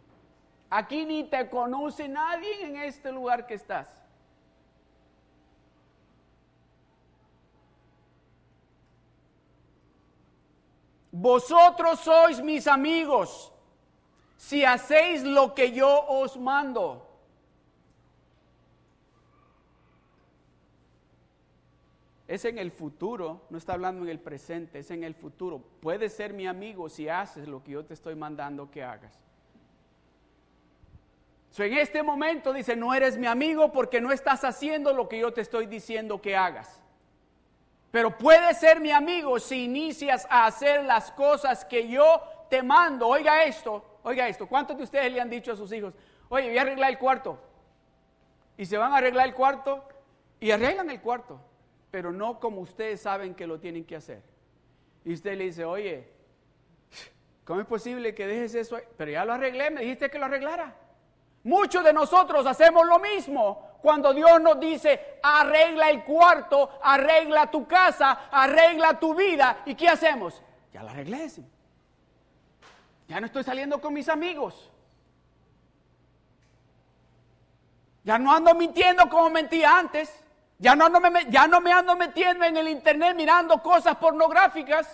[0.70, 3.88] Aquí ni te conoce nadie en este lugar que estás.
[11.12, 13.54] Vosotros sois mis amigos
[14.36, 17.15] si hacéis lo que yo os mando.
[22.28, 25.62] Es en el futuro, no está hablando en el presente, es en el futuro.
[25.80, 29.20] Puedes ser mi amigo si haces lo que yo te estoy mandando que hagas.
[31.58, 35.32] en este momento dice, no eres mi amigo porque no estás haciendo lo que yo
[35.34, 36.82] te estoy diciendo que hagas.
[37.92, 43.08] Pero puedes ser mi amigo si inicias a hacer las cosas que yo te mando.
[43.08, 44.48] Oiga esto, oiga esto.
[44.48, 45.94] ¿Cuántos de ustedes le han dicho a sus hijos,
[46.28, 47.40] oye, voy a arreglar el cuarto?
[48.58, 49.88] Y se van a arreglar el cuarto
[50.40, 51.40] y arreglan el cuarto,
[51.96, 54.22] pero no como ustedes saben que lo tienen que hacer.
[55.06, 56.06] Y usted le dice, oye,
[57.46, 58.78] ¿cómo es posible que dejes eso?
[58.98, 60.76] Pero ya lo arreglé, me dijiste que lo arreglara.
[61.46, 67.66] Muchos de nosotros hacemos lo mismo cuando Dios nos dice, arregla el cuarto, arregla tu
[67.66, 69.64] casa, arregla tu vida.
[69.66, 70.44] ¿Y qué hacemos?
[70.74, 71.32] Ya la arreglé.
[73.08, 74.70] Ya no estoy saliendo con mis amigos.
[78.04, 80.25] Ya no ando mintiendo como mentía antes.
[80.60, 84.88] Ya no, me, ya no me ando metiendo en el internet mirando cosas pornográficas.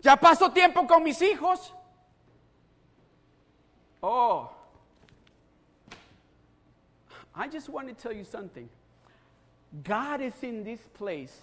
[0.00, 1.72] Ya paso tiempo con mis hijos.
[4.00, 4.50] Oh,
[7.34, 8.68] I just want to tell you something.
[9.82, 11.36] God is in this place.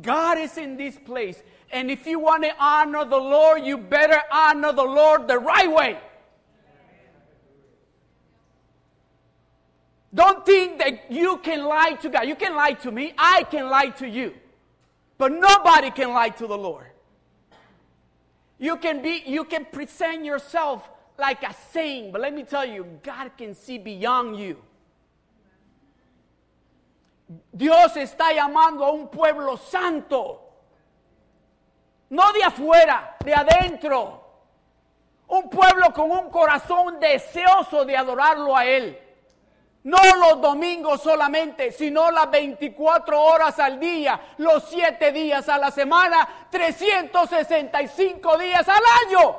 [0.00, 1.42] God is in this place.
[1.70, 5.70] And if you want to honor the Lord, you better honor the Lord the right
[5.70, 5.98] way.
[10.14, 12.28] Don't think that you can lie to God.
[12.28, 13.14] You can lie to me.
[13.16, 14.34] I can lie to you.
[15.16, 16.86] But nobody can lie to the Lord.
[18.58, 20.88] You can be you can present yourself
[21.18, 24.56] like a saint, but let me tell you, God can see beyond you.
[27.56, 30.40] Dios está llamando a un pueblo santo.
[32.10, 34.20] No de afuera, de adentro.
[35.28, 38.98] Un pueblo con un corazón deseoso de adorarlo a Él.
[39.84, 45.72] No los domingos solamente, sino las 24 horas al día, los 7 días a la
[45.72, 49.36] semana, 365 días al año.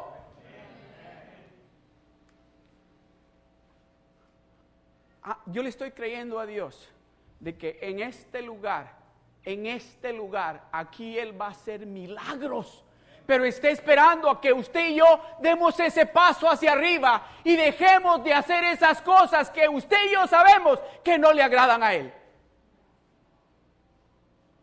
[5.23, 6.89] Ah, yo le estoy creyendo a Dios
[7.39, 8.97] de que en este lugar,
[9.45, 12.83] en este lugar, aquí Él va a hacer milagros
[13.25, 18.23] pero está esperando a que usted y yo demos ese paso hacia arriba y dejemos
[18.23, 22.13] de hacer esas cosas que usted y yo sabemos que no le agradan a Él.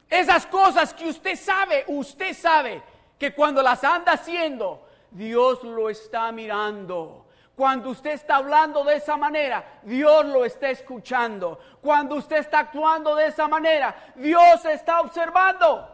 [0.09, 2.83] Esas cosas que usted sabe, usted sabe
[3.19, 7.27] que cuando las anda haciendo, Dios lo está mirando.
[7.55, 11.61] Cuando usted está hablando de esa manera, Dios lo está escuchando.
[11.81, 15.89] Cuando usted está actuando de esa manera, Dios está observando.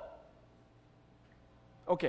[1.86, 2.04] Ok.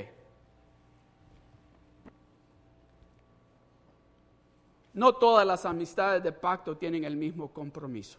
[4.98, 8.18] No todas las amistades de pacto tienen el mismo compromiso.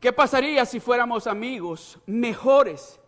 [0.00, 2.98] ¿Qué pasaría si fuéramos amigos mejores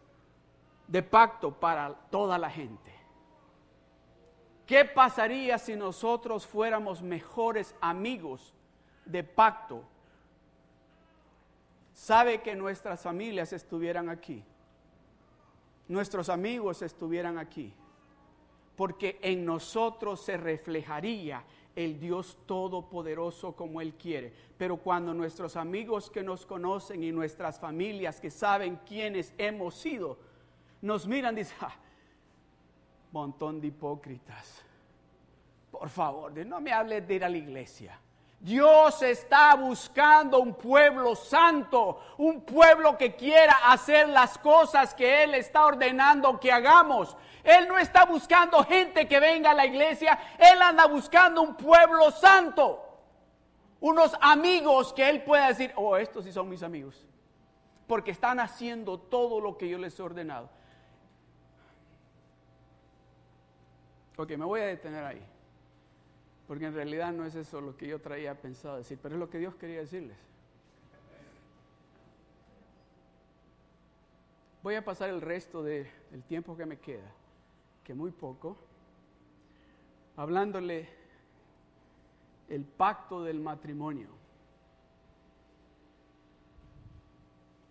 [0.86, 2.92] de pacto para toda la gente?
[4.66, 8.52] ¿Qué pasaría si nosotros fuéramos mejores amigos
[9.06, 9.82] de pacto?
[11.94, 14.44] Sabe que nuestras familias estuvieran aquí,
[15.88, 17.72] nuestros amigos estuvieran aquí,
[18.76, 21.42] porque en nosotros se reflejaría
[21.74, 24.32] el Dios todopoderoso como Él quiere.
[24.58, 30.18] Pero cuando nuestros amigos que nos conocen y nuestras familias que saben quiénes hemos sido,
[30.80, 31.56] nos miran y dicen,
[33.12, 34.62] montón de hipócritas.
[35.70, 37.98] Por favor, no me hables de ir a la iglesia.
[38.42, 45.36] Dios está buscando un pueblo santo, un pueblo que quiera hacer las cosas que Él
[45.36, 47.16] está ordenando que hagamos.
[47.44, 52.10] Él no está buscando gente que venga a la iglesia, Él anda buscando un pueblo
[52.10, 52.84] santo.
[53.78, 57.06] Unos amigos que Él pueda decir, oh, estos sí son mis amigos,
[57.86, 60.50] porque están haciendo todo lo que yo les he ordenado.
[64.16, 65.24] Ok, me voy a detener ahí.
[66.52, 69.30] Porque en realidad no es eso lo que yo traía pensado decir, pero es lo
[69.30, 70.18] que Dios quería decirles.
[74.62, 75.88] Voy a pasar el resto del
[76.28, 77.10] tiempo que me queda,
[77.82, 78.58] que muy poco,
[80.14, 80.90] hablándole
[82.50, 84.08] el pacto del matrimonio.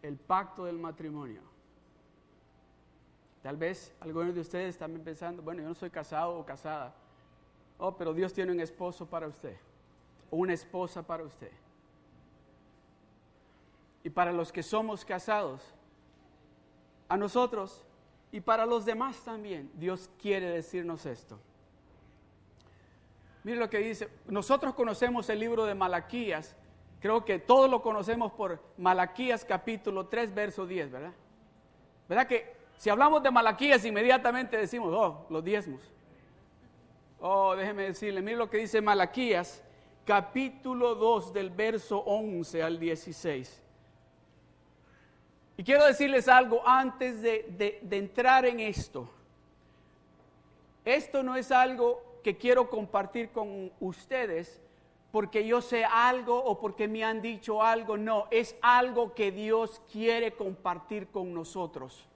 [0.01, 1.43] El pacto del matrimonio.
[3.43, 6.95] Tal vez algunos de ustedes están pensando, bueno, yo no soy casado o casada.
[7.83, 9.57] Oh, pero Dios tiene un esposo para usted,
[10.29, 11.49] una esposa para usted.
[14.03, 15.73] Y para los que somos casados,
[17.09, 17.83] a nosotros
[18.31, 21.39] y para los demás también, Dios quiere decirnos esto.
[23.43, 26.55] Mire lo que dice, nosotros conocemos el libro de Malaquías,
[26.99, 31.13] creo que todos lo conocemos por Malaquías capítulo 3, verso 10, ¿verdad?
[32.07, 35.81] ¿Verdad que si hablamos de Malaquías inmediatamente decimos, oh, los diezmos?
[37.23, 39.63] Oh, déjeme decirle, mire lo que dice Malaquías,
[40.05, 43.61] capítulo 2 del verso 11 al 16.
[45.55, 49.07] Y quiero decirles algo antes de, de entrar en esto.
[50.83, 54.59] Esto no es algo que quiero compartir con ustedes
[55.11, 59.79] porque yo sé algo o porque me han dicho algo, no, es algo que Dios
[59.91, 62.07] quiere compartir con nosotros.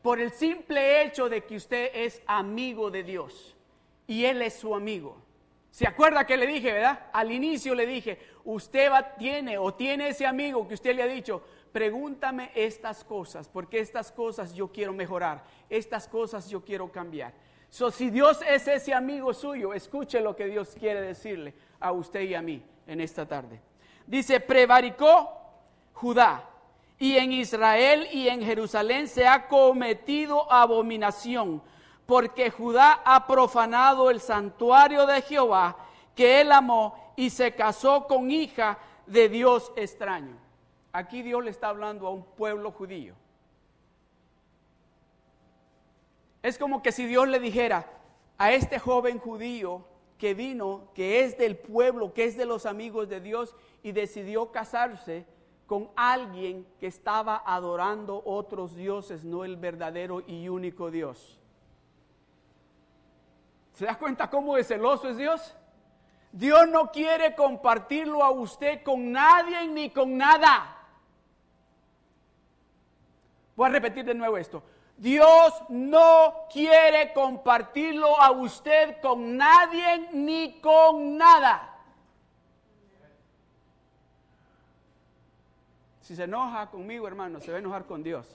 [0.00, 3.56] Por el simple hecho de que usted es amigo de Dios
[4.10, 5.16] y él es su amigo.
[5.70, 7.06] ¿Se acuerda que le dije, verdad?
[7.12, 11.44] Al inicio le dije, usted tiene o tiene ese amigo que usted le ha dicho,
[11.70, 17.32] pregúntame estas cosas, porque estas cosas yo quiero mejorar, estas cosas yo quiero cambiar.
[17.68, 22.22] So, si Dios es ese amigo suyo, escuche lo que Dios quiere decirle a usted
[22.22, 23.60] y a mí en esta tarde.
[24.08, 25.30] Dice, prevaricó
[25.92, 26.50] Judá,
[26.98, 31.62] y en Israel y en Jerusalén se ha cometido abominación
[32.10, 35.76] porque Judá ha profanado el santuario de Jehová
[36.16, 40.36] que él amó y se casó con hija de Dios extraño.
[40.92, 43.14] Aquí Dios le está hablando a un pueblo judío.
[46.42, 47.86] Es como que si Dios le dijera
[48.38, 49.84] a este joven judío
[50.18, 53.54] que vino, que es del pueblo, que es de los amigos de Dios
[53.84, 55.26] y decidió casarse
[55.68, 61.39] con alguien que estaba adorando otros dioses, no el verdadero y único Dios.
[63.80, 65.54] ¿Se da cuenta cómo de celoso es Dios?
[66.32, 70.76] Dios no quiere compartirlo a usted con nadie ni con nada.
[73.56, 74.62] Voy a repetir de nuevo esto.
[74.98, 81.80] Dios no quiere compartirlo a usted con nadie ni con nada.
[86.02, 88.26] Si se enoja conmigo, hermano, se va a enojar con Dios.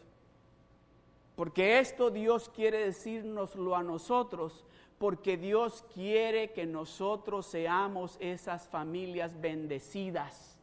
[1.35, 4.65] Porque esto Dios quiere decirnoslo a nosotros
[5.05, 10.59] porque Dios quiere que nosotros seamos esas familias bendecidas.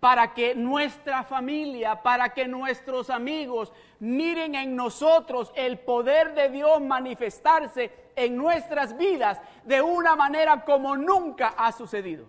[0.00, 6.80] Para que nuestra familia, para que nuestros amigos miren en nosotros el poder de Dios
[6.80, 12.24] manifestarse en nuestras vidas de una manera como nunca ha sucedido.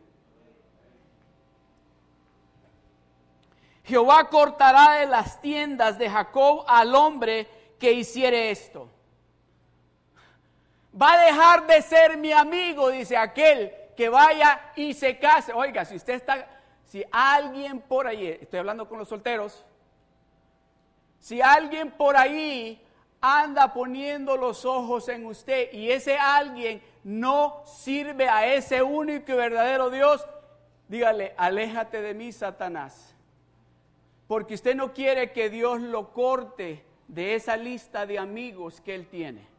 [3.85, 7.47] Jehová cortará de las tiendas de Jacob al hombre
[7.79, 8.89] que hiciere esto
[10.99, 15.53] va a dejar de ser mi amigo, dice aquel que vaya y se case.
[15.53, 16.47] Oiga, si usted está,
[16.85, 19.65] si alguien por ahí, estoy hablando con los solteros,
[21.19, 22.83] si alguien por ahí
[23.21, 29.35] anda poniendo los ojos en usted y ese alguien no sirve a ese único y
[29.35, 30.25] verdadero Dios,
[30.87, 33.15] dígale, aléjate de mí, Satanás.
[34.27, 39.07] Porque usted no quiere que Dios lo corte de esa lista de amigos que él
[39.07, 39.50] tiene.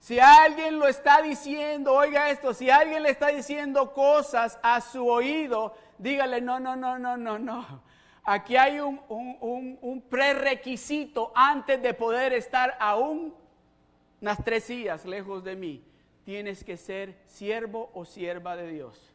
[0.00, 5.06] Si alguien lo está diciendo, oiga esto, si alguien le está diciendo cosas a su
[5.06, 7.82] oído, dígale, no, no, no, no, no, no.
[8.24, 13.34] Aquí hay un, un, prerequisito antes de poder estar aún
[14.22, 15.84] unas tres días lejos de mí.
[16.24, 19.12] Tienes que ser siervo o sierva de Dios.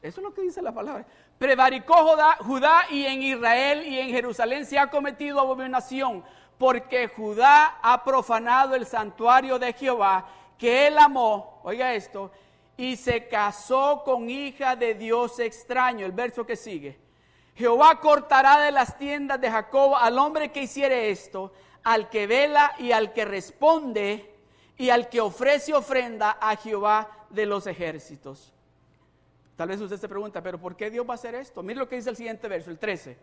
[0.00, 1.04] Eso es lo que dice la palabra.
[1.38, 1.94] Prevaricó
[2.40, 6.24] Judá y en Israel y en Jerusalén se ha cometido abominación
[6.58, 10.26] porque Judá ha profanado el santuario de Jehová,
[10.58, 12.30] que él amó, oiga esto,
[12.76, 16.06] y se casó con hija de Dios extraño.
[16.06, 16.98] El verso que sigue.
[17.54, 21.52] Jehová cortará de las tiendas de Jacob al hombre que hiciere esto,
[21.82, 24.34] al que vela y al que responde,
[24.76, 28.52] y al que ofrece ofrenda a Jehová de los ejércitos.
[29.56, 31.62] Tal vez usted se pregunta, pero ¿por qué Dios va a hacer esto?
[31.62, 33.16] Mire lo que dice el siguiente verso, el 13.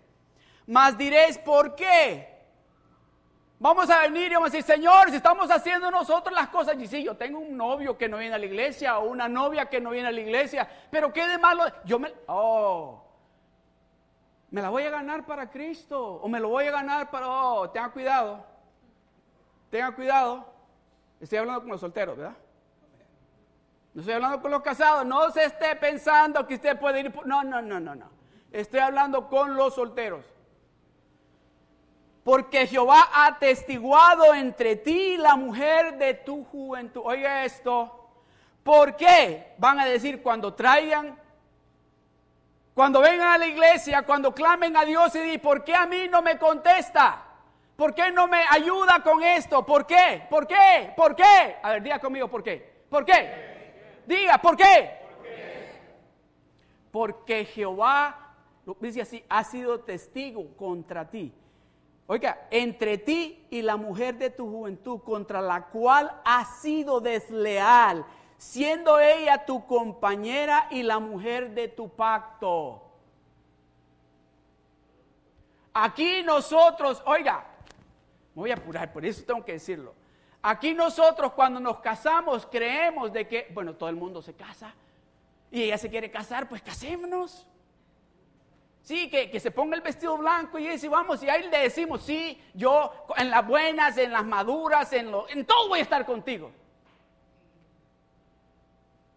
[0.66, 2.33] Mas diréis, ¿por qué?
[3.64, 6.86] Vamos a venir y vamos a decir, Señor, si estamos haciendo nosotros las cosas, y
[6.86, 9.80] sí, yo tengo un novio que no viene a la iglesia o una novia que
[9.80, 11.64] no viene a la iglesia, pero ¿qué de malo?
[11.86, 13.02] Yo me, oh,
[14.52, 17.70] me la voy a ganar para Cristo o me lo voy a ganar para, oh,
[17.70, 18.46] tenga cuidado,
[19.70, 20.46] tenga cuidado.
[21.22, 22.36] Estoy hablando con los solteros, ¿verdad?
[23.94, 27.46] No estoy hablando con los casados, no se esté pensando que usted puede ir, no,
[27.46, 28.10] no, no, no, no.
[28.52, 30.33] Estoy hablando con los solteros
[32.24, 37.02] porque Jehová ha testiguado entre ti la mujer de tu juventud.
[37.04, 38.00] Oiga esto.
[38.64, 39.54] ¿Por qué?
[39.58, 41.20] Van a decir cuando traigan,
[42.74, 46.08] cuando vengan a la iglesia, cuando clamen a Dios y digan, ¿por qué a mí
[46.10, 47.26] no me contesta?
[47.76, 49.66] ¿Por qué no me ayuda con esto?
[49.66, 50.26] ¿Por qué?
[50.30, 50.94] ¿Por qué?
[50.96, 51.58] ¿Por qué?
[51.62, 52.86] A ver, diga conmigo, ¿por qué?
[52.90, 54.02] ¿Por qué?
[54.06, 54.98] Diga, ¿por qué?
[56.90, 58.36] Porque Jehová,
[58.80, 61.34] dice así, ha sido testigo contra ti
[62.14, 68.06] Oiga, entre ti y la mujer de tu juventud contra la cual has sido desleal,
[68.38, 72.84] siendo ella tu compañera y la mujer de tu pacto.
[75.74, 77.48] Aquí nosotros, oiga,
[78.36, 79.96] me voy a apurar, por eso tengo que decirlo.
[80.44, 84.72] Aquí nosotros cuando nos casamos creemos de que, bueno, todo el mundo se casa
[85.50, 87.48] y ella se quiere casar, pues casémonos.
[88.84, 92.38] Sí, que, se ponga el vestido blanco y dice, vamos, y ahí le decimos, sí,
[92.54, 96.52] yo en las buenas, en las maduras, en, lo, en todo voy a estar contigo.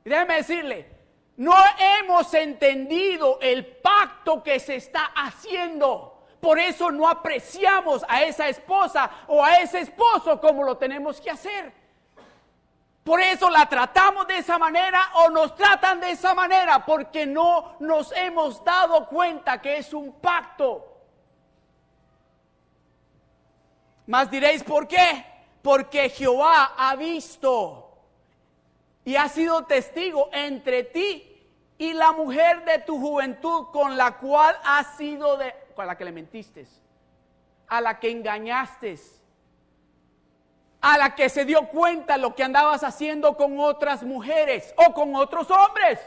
[0.05, 0.89] Y déjeme decirle,
[1.37, 1.53] no
[2.01, 6.23] hemos entendido el pacto que se está haciendo.
[6.41, 11.31] Por eso no apreciamos a esa esposa o a ese esposo como lo tenemos que
[11.31, 11.73] hacer.
[13.07, 17.77] Por eso la tratamos de esa manera o nos tratan de esa manera, porque no
[17.79, 20.93] nos hemos dado cuenta que es un pacto.
[24.09, 25.25] Más diréis, ¿por qué?
[25.63, 27.97] Porque Jehová ha visto
[29.05, 31.49] y ha sido testigo entre ti
[31.79, 36.07] y la mujer de tu juventud con la cual has sido de, con la que
[36.07, 36.67] le mentiste,
[37.69, 38.99] a la que engañaste.
[40.81, 45.14] A la que se dio cuenta lo que andabas haciendo con otras mujeres o con
[45.14, 46.01] otros hombres.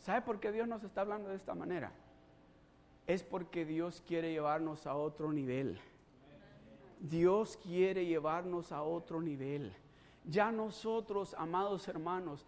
[0.00, 1.90] ¿Sabe por qué Dios nos está hablando de esta manera?
[3.08, 5.80] Es porque Dios quiere llevarnos a otro nivel.
[7.00, 9.74] Dios quiere llevarnos a otro nivel.
[10.24, 12.46] Ya nosotros, amados hermanos,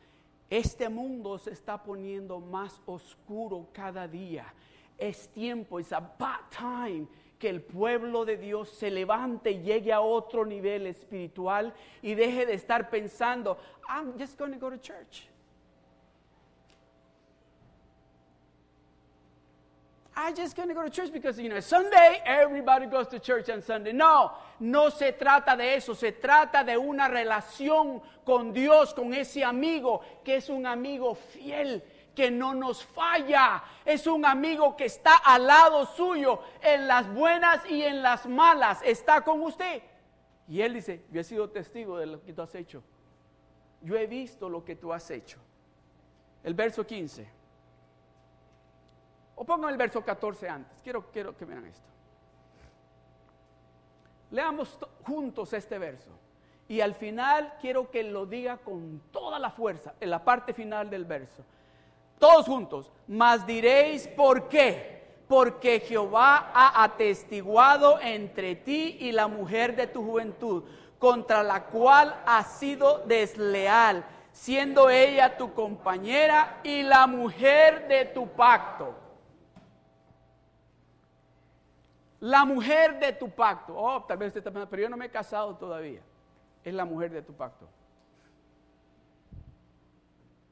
[0.51, 4.55] este mundo se está poniendo más oscuro cada día.
[4.99, 7.07] Es tiempo, es about time
[7.39, 11.73] que el pueblo de Dios se levante y llegue a otro nivel espiritual
[12.03, 15.29] y deje de estar pensando, I'm just going to go to church.
[20.21, 23.49] I'm just going to go to church because, you know, Sunday, everybody goes to church
[23.51, 23.93] on Sunday.
[23.93, 29.45] No, no se trata de eso, se trata de una relación con Dios, con ese
[29.45, 31.81] amigo que es un amigo fiel,
[32.19, 37.65] que no nos falla, es un amigo que está al lado suyo en las buenas
[37.71, 39.85] y en las malas, está con usted.
[40.49, 42.83] Y él dice, yo he sido testigo de lo que tú has hecho.
[43.83, 45.39] Yo he visto lo que tú has hecho.
[46.43, 47.31] El verso 15.
[49.37, 50.83] O pongan el verso 14 antes.
[50.83, 51.89] Quiero, quiero que vean esto.
[54.33, 56.11] Leamos juntos este verso.
[56.67, 60.91] Y al final quiero que lo diga con toda la fuerza, en la parte final
[60.91, 61.45] del verso.
[62.19, 62.91] Todos juntos.
[63.07, 64.99] Mas diréis por qué.
[65.29, 70.65] Porque Jehová ha atestiguado entre ti y la mujer de tu juventud,
[70.99, 78.27] contra la cual has sido desleal, siendo ella tu compañera y la mujer de tu
[78.29, 78.95] pacto.
[82.21, 83.75] La mujer de tu pacto.
[83.77, 86.01] Oh, tal vez usted está pensando, pero yo no me he casado todavía.
[86.65, 87.69] Es la mujer de tu pacto.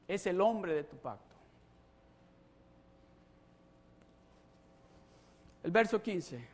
[0.07, 1.26] Es el hombre de tu pacto.
[5.67, 6.47] El verso 15.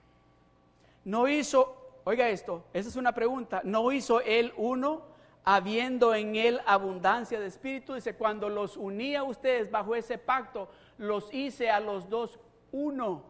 [1.05, 3.61] No hizo, oiga esto, esa es una pregunta.
[3.63, 5.03] No hizo él uno,
[5.43, 7.93] habiendo en él abundancia de espíritu.
[7.93, 12.39] Dice, cuando los unía a ustedes bajo ese pacto, los hice a los dos
[12.71, 13.23] uno.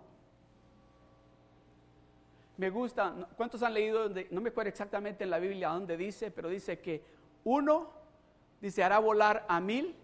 [2.56, 4.10] Me gusta, ¿cuántos han leído?
[4.32, 7.04] no me acuerdo exactamente en la Biblia dónde dice, pero dice que
[7.44, 7.90] uno,
[8.62, 9.98] dice, hará volar a mil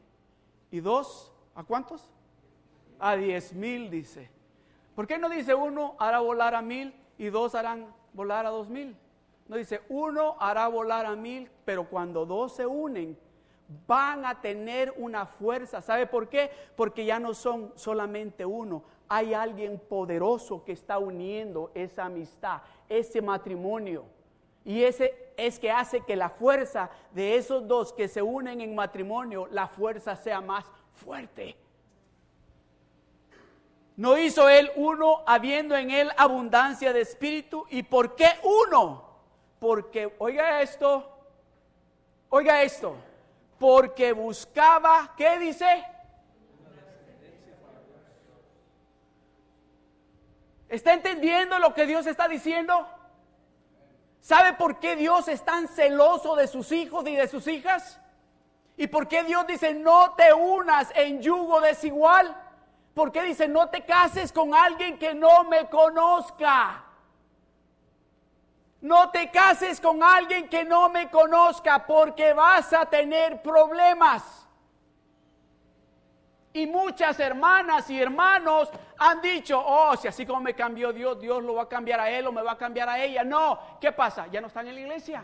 [0.72, 2.12] y dos, ¿a cuántos?
[3.00, 4.39] A diez mil, dice.
[5.00, 8.68] ¿Por qué no dice uno hará volar a mil y dos harán volar a dos
[8.68, 8.98] mil?
[9.48, 13.18] No dice uno hará volar a mil, pero cuando dos se unen,
[13.88, 15.82] van a tener una fuerza.
[15.82, 16.52] ¿Sabe por qué?
[16.76, 23.22] Porque ya no son solamente uno, hay alguien poderoso que está uniendo esa amistad, ese
[23.22, 24.04] matrimonio.
[24.66, 28.76] Y ese es que hace que la fuerza de esos dos que se unen en
[28.76, 31.56] matrimonio, la fuerza sea más fuerte.
[34.00, 37.66] No hizo él uno habiendo en él abundancia de espíritu.
[37.70, 39.04] ¿Y por qué uno?
[39.60, 41.06] Porque, oiga esto,
[42.30, 42.96] oiga esto,
[43.60, 45.84] porque buscaba, ¿qué dice?
[50.70, 52.88] ¿Está entendiendo lo que Dios está diciendo?
[54.22, 58.00] ¿Sabe por qué Dios es tan celoso de sus hijos y de sus hijas?
[58.78, 62.46] ¿Y por qué Dios dice no te unas en yugo desigual?
[63.00, 66.84] ¿Por qué dice no te cases con alguien que no me conozca?
[68.82, 74.46] No te cases con alguien que no me conozca porque vas a tener problemas.
[76.52, 81.42] Y muchas hermanas y hermanos han dicho, oh, si así como me cambió Dios, Dios
[81.42, 83.24] lo va a cambiar a él o me va a cambiar a ella.
[83.24, 84.28] No, ¿qué pasa?
[84.28, 85.24] Ya no están en la iglesia.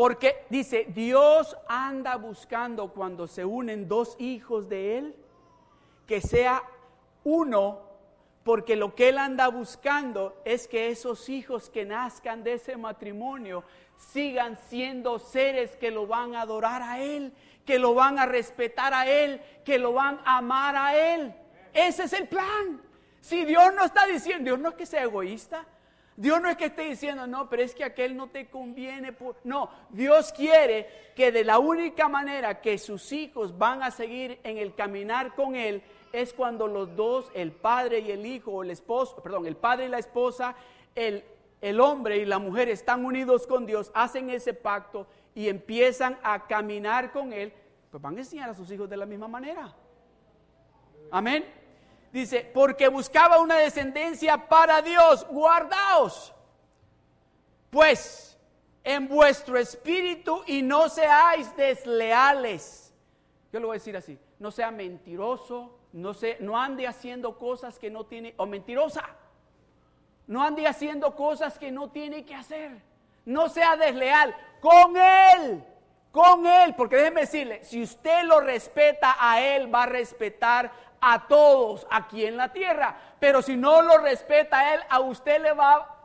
[0.00, 5.14] Porque dice, Dios anda buscando cuando se unen dos hijos de Él,
[6.06, 6.62] que sea
[7.22, 7.80] uno
[8.42, 13.62] porque lo que él anda buscando es que esos hijos que nazcan de ese matrimonio
[13.98, 17.34] sigan siendo seres que lo van a adorar a él,
[17.66, 21.34] que lo van a respetar a él, que lo van a amar a él.
[21.74, 22.80] Ese es el plan.
[23.20, 25.66] Si Dios no está diciendo, Dios no es que sea egoísta,
[26.20, 29.16] Dios no es que esté diciendo, no, pero es que aquel no te conviene.
[29.42, 34.58] No, Dios quiere que de la única manera que sus hijos van a seguir en
[34.58, 38.70] el caminar con Él es cuando los dos, el padre y el hijo, o el
[38.70, 40.54] esposo, perdón, el padre y la esposa,
[40.94, 41.24] el,
[41.62, 46.46] el hombre y la mujer están unidos con Dios, hacen ese pacto y empiezan a
[46.46, 47.50] caminar con Él,
[47.90, 49.74] pues van a enseñar a sus hijos de la misma manera.
[51.10, 51.59] Amén.
[52.12, 56.34] Dice, porque buscaba una descendencia para Dios, guardaos.
[57.70, 58.30] Pues
[58.82, 62.94] en vuestro espíritu y no seáis desleales.
[63.52, 67.78] Yo lo voy a decir así, no sea mentiroso, no, se, no ande haciendo cosas
[67.78, 69.04] que no tiene, o mentirosa,
[70.26, 72.90] no ande haciendo cosas que no tiene que hacer.
[73.24, 75.62] No sea desleal con Él,
[76.10, 81.26] con Él, porque déjeme decirle, si usted lo respeta a Él, va a respetar a
[81.26, 82.96] todos aquí en la tierra.
[83.18, 85.96] Pero si no lo respeta Él, a usted le va...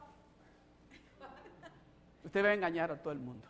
[2.23, 3.47] Usted va a engañar a todo el mundo.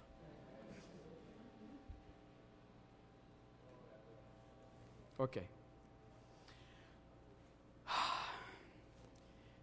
[5.17, 5.37] Ok.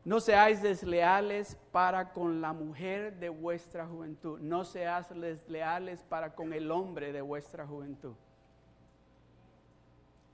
[0.05, 4.41] No seáis desleales para con la mujer de vuestra juventud.
[4.41, 8.15] No seáis desleales para con el hombre de vuestra juventud.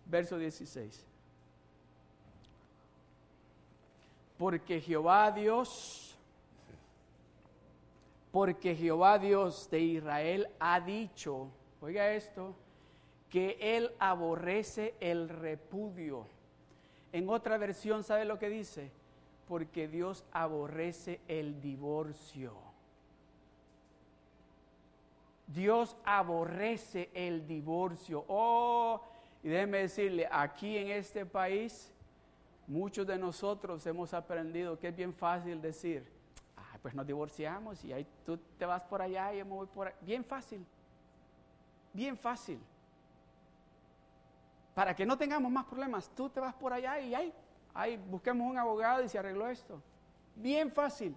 [0.07, 1.08] Verso 16.
[4.39, 6.17] Porque Jehová Dios,
[8.31, 11.49] porque Jehová Dios de Israel ha dicho,
[11.81, 12.55] oiga esto,
[13.29, 16.27] que él aborrece el repudio.
[17.13, 18.93] En otra versión, ¿sabe lo que dice?
[19.49, 22.53] porque Dios aborrece el divorcio.
[25.47, 28.27] Dios aborrece el divorcio.
[28.29, 29.01] Oh,
[29.43, 31.91] y déjeme decirle, aquí en este país,
[32.69, 36.07] muchos de nosotros hemos aprendido que es bien fácil decir,
[36.81, 39.89] pues nos divorciamos y ahí tú te vas por allá y yo me voy por
[39.89, 39.97] allá.
[40.03, 40.65] Bien fácil,
[41.93, 42.61] bien fácil.
[44.75, 47.35] Para que no tengamos más problemas, tú te vas por allá y ahí
[47.81, 49.81] Ay, busquemos un abogado y se arregló esto.
[50.35, 51.15] Bien fácil.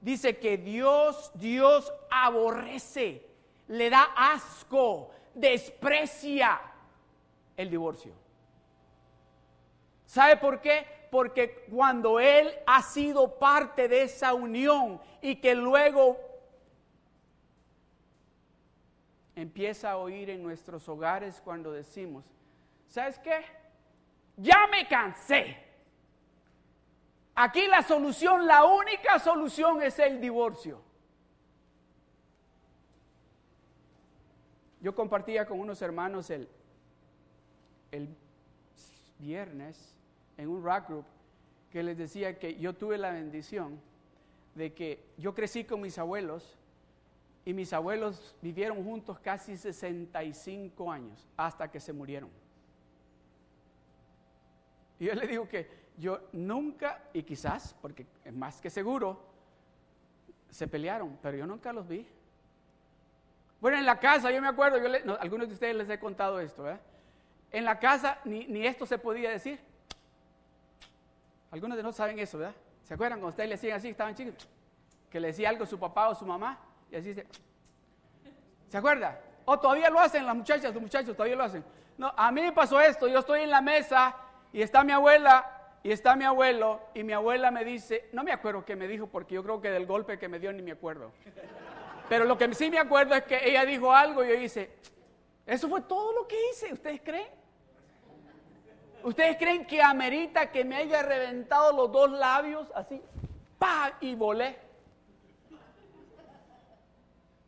[0.00, 3.26] Dice que Dios, Dios aborrece,
[3.68, 6.58] le da asco, desprecia
[7.54, 8.14] el divorcio.
[10.06, 10.86] ¿Sabe por qué?
[11.10, 16.18] Porque cuando Él ha sido parte de esa unión y que luego
[19.36, 22.24] empieza a oír en nuestros hogares cuando decimos,
[22.88, 23.44] ¿sabes qué?
[24.36, 25.56] ya me cansé.
[27.34, 30.80] Aquí la solución, la única solución es el divorcio.
[34.80, 36.48] Yo compartía con unos hermanos el,
[37.90, 38.14] el
[39.24, 39.94] viernes
[40.36, 41.04] en un rock group
[41.70, 43.80] que les decía que yo tuve la bendición
[44.54, 46.56] de que yo crecí con mis abuelos
[47.44, 52.30] y mis abuelos vivieron juntos casi 65 años hasta que se murieron.
[54.98, 55.68] Y yo le digo que
[55.98, 59.20] yo nunca, y quizás, porque es más que seguro,
[60.50, 62.06] se pelearon, pero yo nunca los vi.
[63.60, 66.62] Bueno, en la casa, yo me acuerdo, yo algunos de ustedes les he contado esto,
[66.62, 66.80] ¿verdad?
[67.54, 69.60] En la casa ni, esto se podía decir.
[71.52, 72.56] Algunos de nosotros saben eso, ¿verdad?
[72.82, 74.34] ¿Se acuerdan cuando ustedes le decían así, estaban chicos?
[75.08, 76.58] Que le decía algo a su papá o su mamá,
[76.90, 77.24] y así se...
[78.68, 79.20] ¿Se acuerda?
[79.44, 81.64] O todavía lo hacen las muchachas, los muchachos todavía lo hacen.
[81.96, 84.16] No, a mí me pasó esto, yo estoy en la mesa
[84.52, 88.32] y está mi abuela y está mi abuelo y mi abuela me dice, no me
[88.32, 90.72] acuerdo qué me dijo porque yo creo que del golpe que me dio ni me
[90.72, 91.12] acuerdo.
[92.08, 94.70] Pero lo que sí me acuerdo es que ella dijo algo y yo hice,
[95.46, 97.43] eso fue todo lo que hice, ¿ustedes creen?
[99.04, 103.02] ¿Ustedes creen que amerita que me haya reventado los dos labios así?
[103.58, 103.92] ¡Pa!
[104.00, 104.58] Y volé.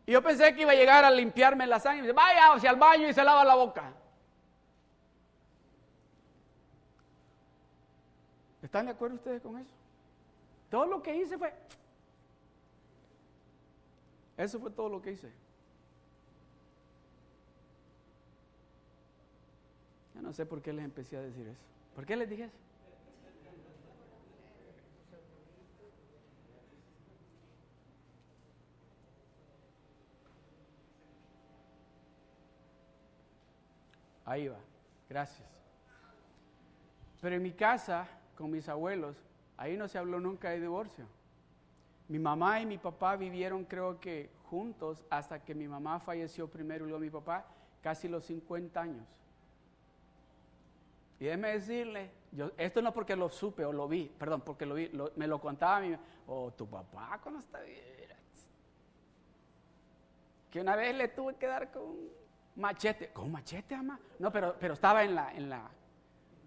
[0.05, 2.01] Y yo pensé que iba a llegar a limpiarme la sangre.
[2.01, 3.91] Y dice, vaya hacia el baño y se lava la boca.
[8.63, 9.71] ¿Están de acuerdo ustedes con eso?
[10.71, 11.55] Todo lo que hice fue...
[14.37, 15.33] Eso fue todo lo que hice.
[20.27, 21.61] No sé por qué les empecé a decir eso.
[21.95, 22.57] ¿Por qué les dije eso?
[34.25, 34.59] Ahí va,
[35.09, 35.49] gracias.
[37.21, 39.17] Pero en mi casa con mis abuelos,
[39.57, 41.07] ahí no se habló nunca de divorcio.
[42.09, 46.85] Mi mamá y mi papá vivieron creo que juntos hasta que mi mamá falleció primero
[46.85, 47.47] y luego mi papá,
[47.81, 49.17] casi los 50 años.
[51.19, 54.75] Y déjeme decirle, yo, esto no porque lo supe o lo vi, perdón, porque lo
[54.75, 57.61] vi, me lo contaba mi o oh, tu papá cuando está
[60.51, 61.97] Que una vez le tuve que dar con
[62.57, 63.99] machete, con machete, ama.
[64.19, 65.71] No, pero, pero estaba en la, en la,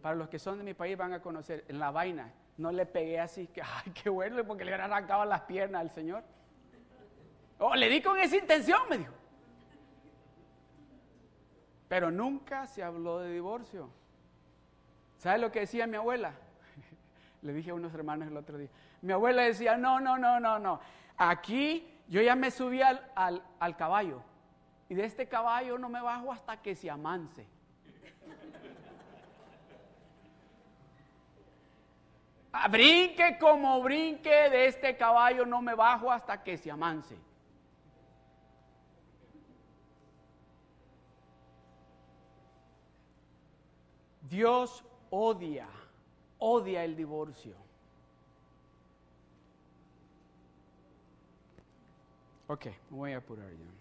[0.02, 2.86] para los que son de mi país van a conocer, en la vaina, no le
[2.86, 6.24] pegué así, que, ay, qué bueno, porque le hubieran arrancado las piernas al Señor.
[7.58, 9.14] Oh, le di con esa intención, me dijo.
[11.88, 13.90] Pero nunca se habló de divorcio.
[15.20, 16.34] ¿Sabe lo que decía mi abuela?
[17.44, 18.70] le dije a unos hermanos el otro día.
[19.02, 20.80] Mi abuela decía, no, no, no, no, no.
[21.18, 24.24] Aquí Yo ya me subí al, al, al caballo
[24.88, 27.46] y de este caballo no me bajo hasta que se amance.
[32.52, 37.16] Ah, brinque como brinque de este caballo, no me bajo hasta que se amance.
[44.22, 45.68] Dios odia,
[46.38, 47.54] odia el divorcio.
[52.48, 53.80] Ok, me voy a apurar ya.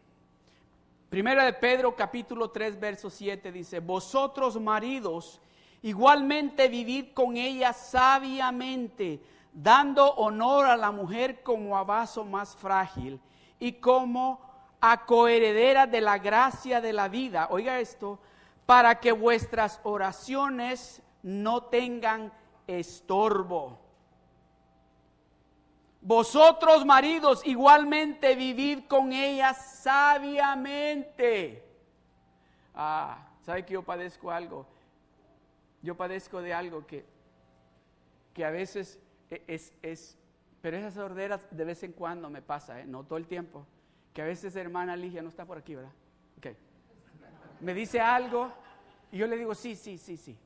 [1.09, 5.41] Primera de Pedro capítulo 3 verso 7 dice, vosotros maridos,
[5.81, 9.23] igualmente vivid con ella sabiamente,
[9.55, 13.19] dando honor a la mujer como a vaso más frágil
[13.59, 14.39] y como
[14.83, 17.49] a coheredera de la gracia de la vida.
[17.51, 18.19] Oiga esto,
[18.67, 22.33] para que vuestras oraciones no tengan
[22.67, 23.79] estorbo.
[26.01, 31.13] Vosotros maridos igualmente vivid con ella sabiamente.
[32.75, 34.67] Ah, ¿sabe que yo padezco algo?
[35.83, 37.05] Yo padezco de algo que,
[38.33, 38.99] que a veces
[39.31, 40.17] e, es, es,
[40.61, 42.87] pero esas sorderas de vez en cuando me pasa, ¿eh?
[42.87, 43.67] no todo el tiempo,
[44.15, 45.93] que a veces hermana Ligia no está por aquí, ¿verdad?
[46.39, 46.47] Ok
[47.61, 48.53] me dice algo
[49.11, 50.37] y yo le digo, sí, sí, sí, sí,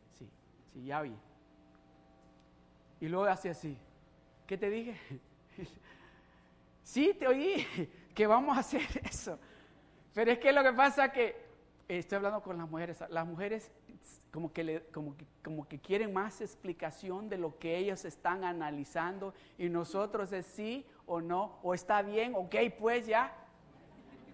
[0.72, 1.14] sí, ya oí.
[3.00, 3.76] Y luego hace así,
[4.46, 4.96] ¿qué te dije?
[6.82, 7.66] sí, te oí,
[8.14, 9.38] que vamos a hacer eso.
[10.14, 11.52] Pero es que lo que pasa es que
[11.88, 13.70] estoy hablando con las mujeres, las mujeres
[14.30, 18.44] como que, le, como, que, como que quieren más explicación de lo que ellos están
[18.44, 23.34] analizando y nosotros es sí o no, o está bien, ok, pues ya.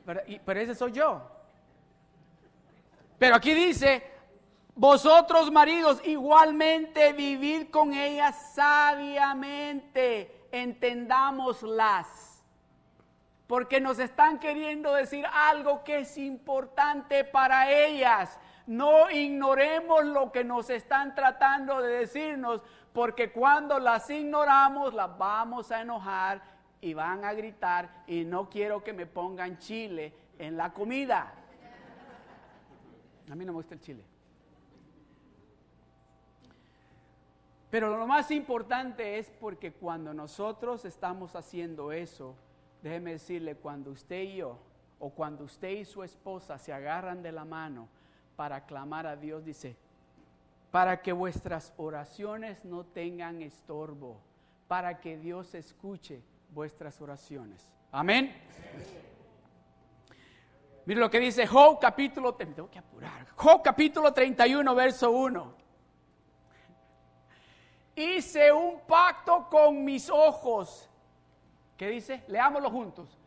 [0.07, 1.23] Pero, pero ese soy yo.
[3.19, 4.03] Pero aquí dice,
[4.79, 12.45] vosotros maridos igualmente vivid con ellas sabiamente, entendámoslas.
[13.49, 18.39] Porque nos están queriendo decir algo que es importante para ellas.
[18.69, 22.63] No ignoremos lo que nos están tratando de decirnos,
[22.93, 26.41] porque cuando las ignoramos las vamos a enojar
[26.81, 31.35] y van a gritar y no quiero que me pongan chile en la comida.
[33.29, 34.08] A mí no me gusta el chile.
[37.71, 42.35] Pero lo más importante es porque cuando nosotros estamos haciendo eso,
[42.83, 44.59] déjeme decirle, cuando usted y yo,
[44.99, 47.89] o cuando usted y su esposa se agarran de la mano
[48.37, 49.77] para clamar a Dios, dice,
[50.71, 54.19] para que vuestras oraciones no tengan estorbo,
[54.67, 57.71] para que Dios escuche vuestras oraciones.
[57.93, 58.35] Amén.
[60.87, 63.27] Mire lo que dice Job capítulo, tengo que apurar.
[63.37, 65.68] Job capítulo 31, verso 1.
[67.99, 70.89] Hice un pacto con mis ojos.
[71.77, 72.23] ¿Qué dice?
[72.29, 73.19] Leámoslo juntos.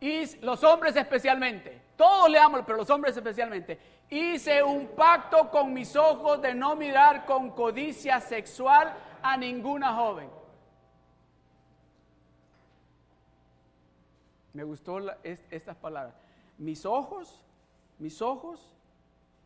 [0.00, 1.82] Y los hombres especialmente.
[1.96, 3.78] Todos leámoslo, pero los hombres especialmente.
[4.08, 10.30] Hice un pacto con mis ojos de no mirar con codicia sexual a ninguna joven.
[14.52, 16.14] Me gustó estas palabras
[16.60, 17.40] mis ojos,
[17.98, 18.60] mis ojos,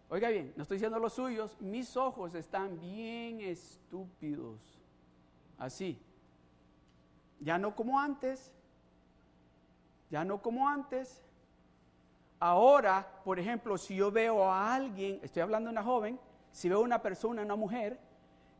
[0.08, 4.73] oiga bien, no estoy diciendo los suyos, mis ojos están bien estúpidos.
[5.58, 6.00] Así.
[7.40, 8.52] Ya no como antes,
[10.10, 11.22] ya no como antes.
[12.40, 16.18] Ahora, por ejemplo, si yo veo a alguien, estoy hablando de una joven,
[16.52, 17.98] si veo a una persona, una mujer,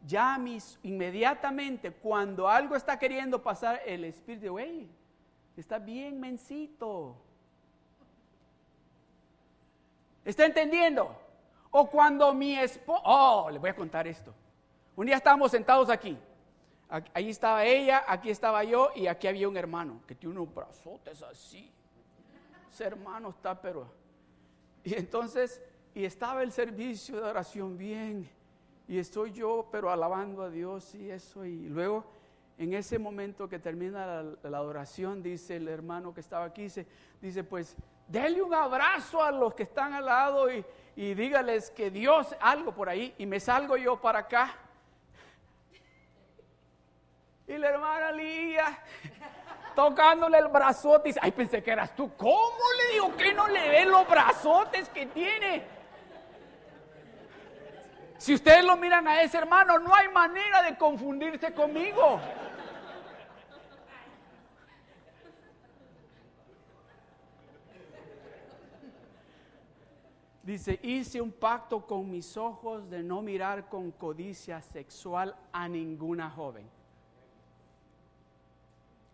[0.07, 4.89] ya mis, inmediatamente cuando algo está queriendo pasar, el espíritu, güey,
[5.57, 7.17] está bien mensito.
[10.25, 11.15] ¿Está entendiendo?
[11.71, 14.35] O cuando mi esposo, oh, le voy a contar esto.
[14.97, 16.19] Un día estábamos sentados aquí.
[16.89, 21.23] Ahí estaba ella, aquí estaba yo y aquí había un hermano que tiene unos brazotes
[21.23, 21.71] así.
[22.71, 23.87] Ese hermano está, pero...
[24.85, 25.61] Y entonces,
[25.95, 28.29] y estaba el servicio de oración bien.
[28.87, 31.45] Y estoy yo, pero alabando a Dios y eso.
[31.45, 32.05] Y luego,
[32.59, 36.87] en ese momento que termina la, la adoración, dice el hermano que estaba aquí, dice,
[37.21, 37.77] dice pues
[38.07, 40.65] Dele un abrazo a los que están al lado y,
[40.95, 44.59] y dígales que Dios, algo por ahí, y me salgo yo para acá.
[47.47, 48.79] Y la hermana Lía,
[49.75, 52.15] tocándole el brazote, dice, ay, pensé que eras tú.
[52.17, 55.67] ¿Cómo le digo que no le ven los brazotes que tiene?
[58.17, 62.21] Si ustedes lo miran a ese hermano, no hay manera de confundirse conmigo.
[70.43, 76.31] Dice, hice un pacto con mis ojos de no mirar con codicia sexual a ninguna
[76.31, 76.69] joven.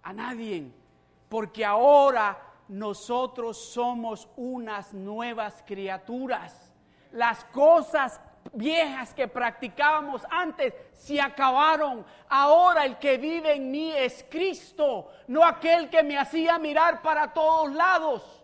[0.03, 0.71] A nadie.
[1.29, 2.39] Porque ahora
[2.69, 6.73] nosotros somos unas nuevas criaturas.
[7.13, 8.21] Las cosas
[8.53, 12.05] viejas que practicábamos antes se acabaron.
[12.29, 17.33] Ahora el que vive en mí es Cristo, no aquel que me hacía mirar para
[17.33, 18.43] todos lados.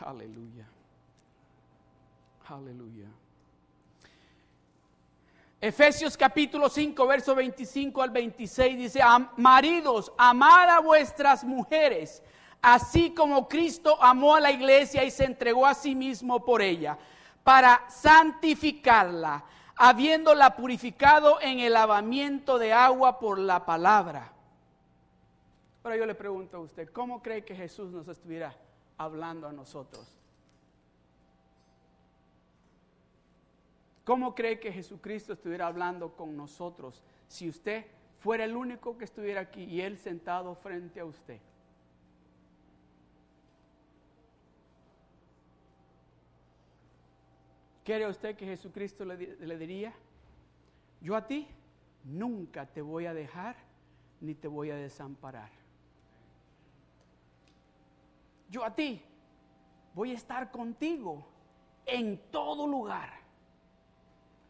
[0.00, 0.66] Aleluya.
[2.48, 3.08] Aleluya.
[5.66, 9.00] Efesios capítulo 5, verso 25 al 26 dice,
[9.38, 12.22] maridos, amad a vuestras mujeres,
[12.60, 16.98] así como Cristo amó a la iglesia y se entregó a sí mismo por ella,
[17.42, 19.42] para santificarla,
[19.74, 24.34] habiéndola purificado en el lavamiento de agua por la palabra.
[25.82, 28.54] Ahora yo le pregunto a usted, ¿cómo cree que Jesús nos estuviera
[28.98, 30.14] hablando a nosotros?
[34.04, 37.86] ¿Cómo cree que Jesucristo estuviera hablando con nosotros si usted
[38.18, 41.40] fuera el único que estuviera aquí y Él sentado frente a usted?
[47.82, 49.92] ¿Quiere usted que Jesucristo le, le, diría?
[51.00, 51.46] Yo a ti
[52.04, 53.56] nunca te voy a dejar
[54.20, 55.50] ni te voy a desamparar.
[58.50, 59.02] Yo a ti
[59.94, 61.26] voy a estar contigo
[61.84, 63.23] en todo lugar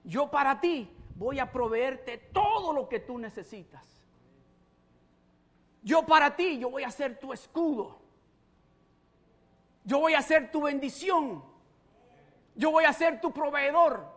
[0.04, 3.82] yo para ti voy a proveerte todo lo que tú necesitas.
[5.82, 7.98] Yo para ti, yo voy a ser tu escudo.
[9.84, 11.44] Yo voy a ser tu bendición.
[12.54, 14.14] Yo voy a ser tu proveedor.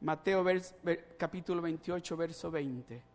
[0.00, 0.44] Mateo
[1.16, 3.07] capítulo 28, verso 20.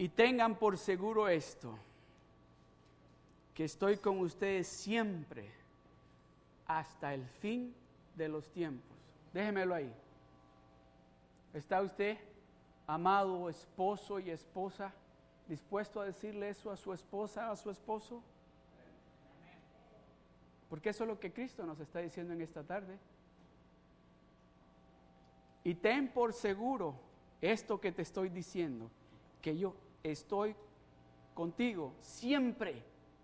[0.00, 1.78] Y tengan por seguro esto,
[3.52, 5.52] que estoy con ustedes siempre
[6.66, 7.74] hasta el fin
[8.16, 8.96] de los tiempos.
[9.34, 9.94] Déjemelo ahí.
[11.52, 12.16] ¿Está usted,
[12.86, 14.90] amado esposo y esposa,
[15.46, 18.22] dispuesto a decirle eso a su esposa, a su esposo?
[20.70, 22.98] Porque eso es lo que Cristo nos está diciendo en esta tarde.
[25.62, 26.94] Y ten por seguro
[27.42, 28.90] esto que te estoy diciendo,
[29.42, 30.54] que yo estoy
[31.34, 32.82] contigo siempre.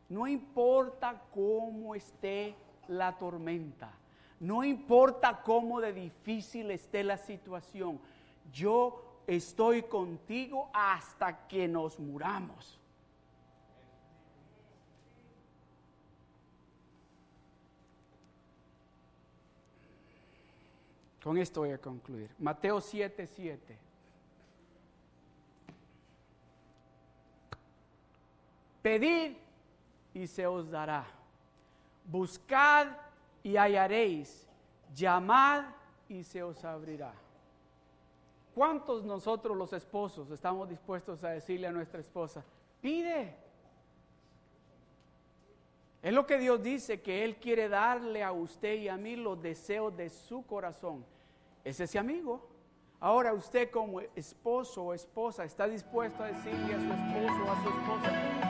[0.08, 2.54] No importa cómo esté
[2.88, 3.92] la tormenta,
[4.38, 7.98] no importa cómo de difícil esté la situación,
[8.52, 12.78] yo estoy contigo hasta que nos muramos.
[21.26, 22.30] Con esto voy a concluir.
[22.38, 23.85] Mateo 7, 7.
[28.86, 29.32] Pedid
[30.14, 31.04] y se os dará.
[32.04, 32.86] Buscad
[33.42, 34.46] y hallaréis.
[34.94, 35.64] Llamad
[36.08, 37.12] y se os abrirá.
[38.54, 42.44] ¿Cuántos nosotros los esposos estamos dispuestos a decirle a nuestra esposa,
[42.80, 43.34] pide?
[46.00, 49.42] Es lo que Dios dice, que Él quiere darle a usted y a mí los
[49.42, 51.04] deseos de su corazón.
[51.64, 52.48] Es ese amigo.
[53.00, 57.62] Ahora usted como esposo o esposa está dispuesto a decirle a su esposo o a
[57.62, 58.45] su esposa,